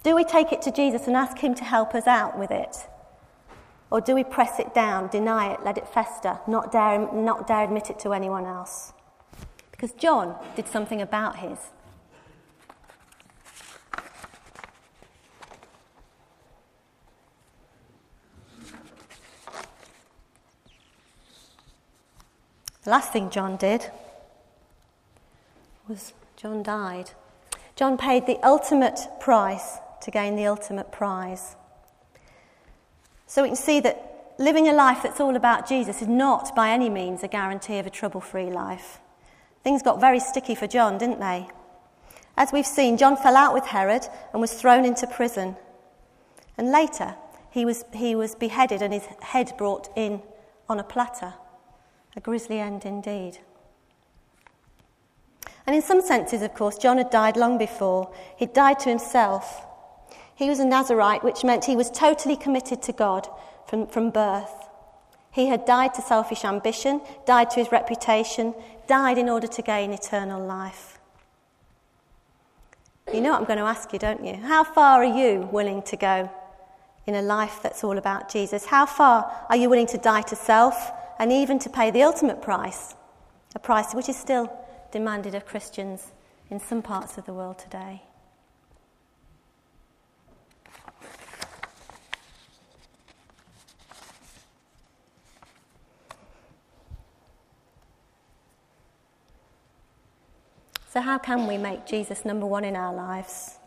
Do 0.02 0.16
we 0.16 0.24
take 0.24 0.52
it 0.52 0.62
to 0.62 0.72
Jesus 0.72 1.06
and 1.06 1.16
ask 1.16 1.38
Him 1.38 1.54
to 1.54 1.64
help 1.64 1.94
us 1.94 2.06
out 2.06 2.38
with 2.38 2.50
it? 2.50 2.76
Or 3.90 4.00
do 4.00 4.14
we 4.14 4.24
press 4.24 4.58
it 4.58 4.74
down, 4.74 5.08
deny 5.08 5.52
it, 5.52 5.64
let 5.64 5.78
it 5.78 5.86
fester, 5.86 6.40
not 6.48 6.72
dare, 6.72 7.12
not 7.12 7.46
dare 7.46 7.64
admit 7.64 7.88
it 7.88 8.00
to 8.00 8.12
anyone 8.12 8.46
else? 8.46 8.92
Because 9.70 9.92
John 9.92 10.34
did 10.56 10.66
something 10.66 11.00
about 11.00 11.36
his. 11.36 11.58
The 22.86 22.92
last 22.92 23.12
thing 23.12 23.30
John 23.30 23.56
did 23.56 23.90
was 25.88 26.12
John 26.36 26.62
died. 26.62 27.10
John 27.74 27.98
paid 27.98 28.26
the 28.26 28.38
ultimate 28.46 29.00
price 29.18 29.78
to 30.02 30.12
gain 30.12 30.36
the 30.36 30.46
ultimate 30.46 30.92
prize. 30.92 31.56
So 33.26 33.42
we 33.42 33.48
can 33.48 33.56
see 33.56 33.80
that 33.80 34.34
living 34.38 34.68
a 34.68 34.72
life 34.72 35.02
that's 35.02 35.18
all 35.18 35.34
about 35.34 35.68
Jesus 35.68 36.00
is 36.00 36.06
not 36.06 36.54
by 36.54 36.70
any 36.70 36.88
means 36.88 37.24
a 37.24 37.28
guarantee 37.28 37.78
of 37.78 37.88
a 37.88 37.90
trouble 37.90 38.20
free 38.20 38.50
life. 38.50 39.00
Things 39.64 39.82
got 39.82 40.00
very 40.00 40.20
sticky 40.20 40.54
for 40.54 40.68
John, 40.68 40.96
didn't 40.96 41.18
they? 41.18 41.48
As 42.36 42.52
we've 42.52 42.64
seen, 42.64 42.98
John 42.98 43.16
fell 43.16 43.34
out 43.34 43.52
with 43.52 43.66
Herod 43.66 44.06
and 44.32 44.40
was 44.40 44.52
thrown 44.52 44.84
into 44.84 45.08
prison. 45.08 45.56
And 46.56 46.70
later, 46.70 47.16
he 47.50 47.64
was, 47.64 47.84
he 47.92 48.14
was 48.14 48.36
beheaded 48.36 48.80
and 48.80 48.94
his 48.94 49.06
head 49.22 49.54
brought 49.58 49.88
in 49.96 50.22
on 50.68 50.78
a 50.78 50.84
platter. 50.84 51.34
A 52.16 52.20
grisly 52.20 52.58
end 52.58 52.84
indeed. 52.84 53.38
And 55.66 55.76
in 55.76 55.82
some 55.82 56.00
senses, 56.00 56.42
of 56.42 56.54
course, 56.54 56.78
John 56.78 56.98
had 56.98 57.10
died 57.10 57.36
long 57.36 57.58
before. 57.58 58.12
He'd 58.36 58.52
died 58.52 58.78
to 58.80 58.88
himself. 58.88 59.66
He 60.34 60.48
was 60.48 60.60
a 60.60 60.64
Nazarite, 60.64 61.24
which 61.24 61.44
meant 61.44 61.64
he 61.64 61.76
was 61.76 61.90
totally 61.90 62.36
committed 62.36 62.82
to 62.82 62.92
God 62.92 63.28
from, 63.66 63.86
from 63.86 64.10
birth. 64.10 64.68
He 65.32 65.48
had 65.48 65.66
died 65.66 65.92
to 65.94 66.02
selfish 66.02 66.44
ambition, 66.44 67.00
died 67.26 67.50
to 67.50 67.56
his 67.56 67.72
reputation, 67.72 68.54
died 68.86 69.18
in 69.18 69.28
order 69.28 69.46
to 69.46 69.62
gain 69.62 69.92
eternal 69.92 70.42
life. 70.42 70.98
You 73.12 73.20
know 73.20 73.32
what 73.32 73.40
I'm 73.40 73.46
going 73.46 73.58
to 73.58 73.64
ask 73.64 73.92
you, 73.92 73.98
don't 73.98 74.24
you? 74.24 74.34
How 74.34 74.64
far 74.64 75.02
are 75.02 75.04
you 75.04 75.48
willing 75.52 75.82
to 75.82 75.96
go 75.96 76.30
in 77.06 77.14
a 77.14 77.22
life 77.22 77.60
that's 77.62 77.84
all 77.84 77.98
about 77.98 78.30
Jesus? 78.30 78.66
How 78.66 78.86
far 78.86 79.46
are 79.48 79.56
you 79.56 79.68
willing 79.68 79.86
to 79.88 79.98
die 79.98 80.22
to 80.22 80.36
self 80.36 80.92
and 81.18 81.32
even 81.32 81.58
to 81.60 81.70
pay 81.70 81.90
the 81.90 82.02
ultimate 82.02 82.42
price, 82.42 82.94
a 83.54 83.58
price 83.58 83.94
which 83.94 84.08
is 84.08 84.16
still 84.16 84.52
demanded 84.92 85.34
of 85.34 85.46
Christians 85.46 86.12
in 86.50 86.60
some 86.60 86.82
parts 86.82 87.18
of 87.18 87.26
the 87.26 87.32
world 87.32 87.58
today. 87.58 88.02
So, 100.96 101.02
how 101.02 101.18
can 101.18 101.46
we 101.46 101.58
make 101.58 101.84
Jesus 101.84 102.24
number 102.24 102.46
one 102.46 102.64
in 102.64 102.74
our 102.74 102.94
lives? 102.94 103.58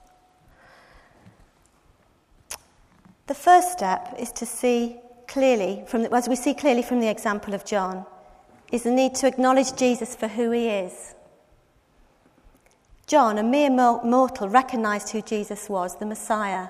The 3.28 3.36
first 3.36 3.72
step 3.72 4.16
is 4.18 4.32
to 4.32 4.48
see 4.48 5.00
clearly, 5.30 5.84
from 5.88 6.04
the, 6.04 6.14
as 6.14 6.28
we 6.28 6.36
see 6.36 6.54
clearly 6.54 6.82
from 6.82 7.00
the 7.00 7.08
example 7.08 7.54
of 7.54 7.64
John, 7.64 8.06
is 8.72 8.84
the 8.84 8.92
need 8.92 9.16
to 9.16 9.28
acknowledge 9.28 9.76
Jesus 9.76 10.16
for 10.16 10.28
who 10.28 10.52
he 10.52 10.68
is. 10.68 11.16
John, 13.08 13.38
a 13.38 13.44
mere 13.44 13.70
mortal, 13.70 14.50
recognized 14.50 15.10
who 15.10 15.22
Jesus 15.22 15.70
was, 15.70 15.98
the 15.98 16.06
Messiah, 16.06 16.68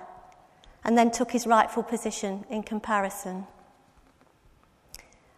and 0.85 0.97
then 0.97 1.11
took 1.11 1.31
his 1.31 1.47
rightful 1.47 1.83
position 1.83 2.45
in 2.49 2.63
comparison. 2.63 3.45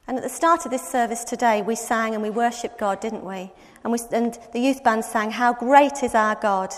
And 0.08 0.18
at 0.18 0.24
the 0.24 0.30
start 0.30 0.66
of 0.66 0.72
this 0.72 0.88
service 0.88 1.24
today, 1.24 1.62
we 1.62 1.76
sang 1.76 2.14
and 2.14 2.22
we 2.22 2.30
worshipped 2.30 2.78
God, 2.78 3.00
didn't 3.00 3.24
we? 3.24 3.52
And, 3.84 3.94
we, 3.94 4.00
and 4.12 4.38
the 4.52 4.60
youth 4.60 4.84
band 4.84 5.06
sang, 5.06 5.32
How 5.32 5.54
Great 5.54 6.04
is 6.04 6.14
Our 6.14 6.36
God! 6.36 6.74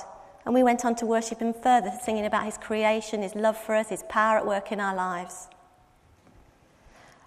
And 0.45 0.53
we 0.53 0.63
went 0.63 0.85
on 0.85 0.95
to 0.95 1.05
worship 1.05 1.39
Him 1.39 1.53
further, 1.53 1.91
singing 2.03 2.25
about 2.25 2.45
His 2.45 2.57
creation, 2.57 3.21
His 3.21 3.35
love 3.35 3.57
for 3.57 3.75
us, 3.75 3.89
His 3.89 4.03
power 4.03 4.37
at 4.37 4.45
work 4.45 4.71
in 4.71 4.79
our 4.79 4.95
lives. 4.95 5.47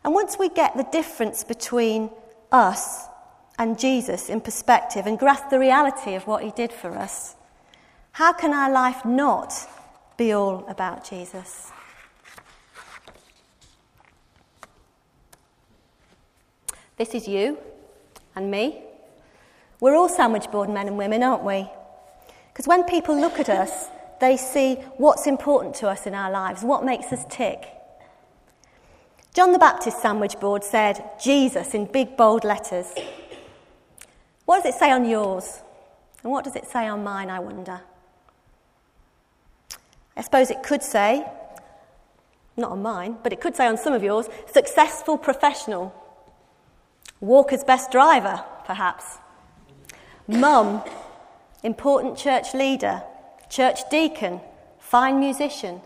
And 0.06 0.14
once 0.14 0.38
we 0.38 0.48
get 0.48 0.76
the 0.76 0.84
difference 0.84 1.42
between 1.42 2.10
us 2.52 3.06
and 3.58 3.76
Jesus 3.76 4.28
in 4.28 4.40
perspective 4.40 5.04
and 5.04 5.18
grasp 5.18 5.50
the 5.50 5.58
reality 5.58 6.14
of 6.14 6.28
what 6.28 6.44
he 6.44 6.52
did 6.52 6.72
for 6.72 6.96
us, 6.96 7.34
how 8.12 8.32
can 8.32 8.54
our 8.54 8.70
life 8.70 9.04
not 9.04 9.52
be 10.16 10.30
all 10.30 10.64
about 10.68 11.04
Jesus? 11.10 11.72
This 16.98 17.12
is 17.12 17.26
you 17.26 17.58
and 18.36 18.48
me. 18.48 18.84
We're 19.80 19.96
all 19.96 20.08
sandwich 20.08 20.52
board 20.52 20.70
men 20.70 20.86
and 20.86 20.96
women, 20.96 21.24
aren't 21.24 21.42
we? 21.42 21.68
Because 22.52 22.68
when 22.68 22.84
people 22.84 23.20
look 23.20 23.40
at 23.40 23.48
us, 23.48 23.88
they 24.20 24.36
see 24.36 24.76
what's 24.98 25.26
important 25.26 25.74
to 25.76 25.88
us 25.88 26.06
in 26.06 26.14
our 26.14 26.30
lives, 26.30 26.62
what 26.62 26.84
makes 26.84 27.12
us 27.12 27.24
tick. 27.28 27.75
John 29.36 29.52
the 29.52 29.58
Baptist 29.58 30.00
sandwich 30.00 30.40
board 30.40 30.64
said 30.64 31.10
Jesus 31.22 31.74
in 31.74 31.84
big 31.84 32.16
bold 32.16 32.42
letters. 32.42 32.86
What 34.46 34.62
does 34.62 34.74
it 34.74 34.78
say 34.78 34.90
on 34.90 35.04
yours? 35.04 35.60
And 36.22 36.32
what 36.32 36.42
does 36.42 36.56
it 36.56 36.64
say 36.66 36.88
on 36.88 37.04
mine, 37.04 37.28
I 37.28 37.40
wonder? 37.40 37.82
I 40.16 40.22
suppose 40.22 40.50
it 40.50 40.62
could 40.62 40.82
say, 40.82 41.22
not 42.56 42.70
on 42.70 42.80
mine, 42.80 43.18
but 43.22 43.30
it 43.30 43.42
could 43.42 43.54
say 43.54 43.66
on 43.66 43.76
some 43.76 43.92
of 43.92 44.02
yours, 44.02 44.26
successful 44.50 45.18
professional, 45.18 45.94
Walker's 47.20 47.62
best 47.62 47.92
driver, 47.92 48.42
perhaps, 48.64 49.18
mum, 50.26 50.82
important 51.62 52.16
church 52.16 52.54
leader, 52.54 53.02
church 53.50 53.80
deacon, 53.90 54.40
fine 54.78 55.20
musician, 55.20 55.82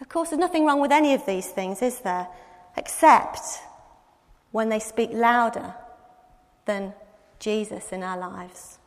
of 0.00 0.08
course, 0.08 0.30
there's 0.30 0.40
nothing 0.40 0.64
wrong 0.64 0.80
with 0.80 0.92
any 0.92 1.14
of 1.14 1.26
these 1.26 1.48
things, 1.48 1.82
is 1.82 2.00
there? 2.00 2.28
Except 2.76 3.40
when 4.52 4.68
they 4.68 4.78
speak 4.78 5.10
louder 5.12 5.74
than 6.64 6.94
Jesus 7.38 7.92
in 7.92 8.02
our 8.02 8.18
lives. 8.18 8.78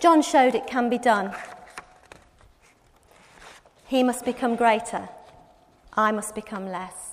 John 0.00 0.22
showed 0.22 0.54
it 0.54 0.66
can 0.66 0.88
be 0.88 0.98
done. 0.98 1.34
He 3.86 4.02
must 4.02 4.24
become 4.24 4.54
greater, 4.54 5.08
I 5.94 6.12
must 6.12 6.34
become 6.34 6.68
less. 6.68 7.07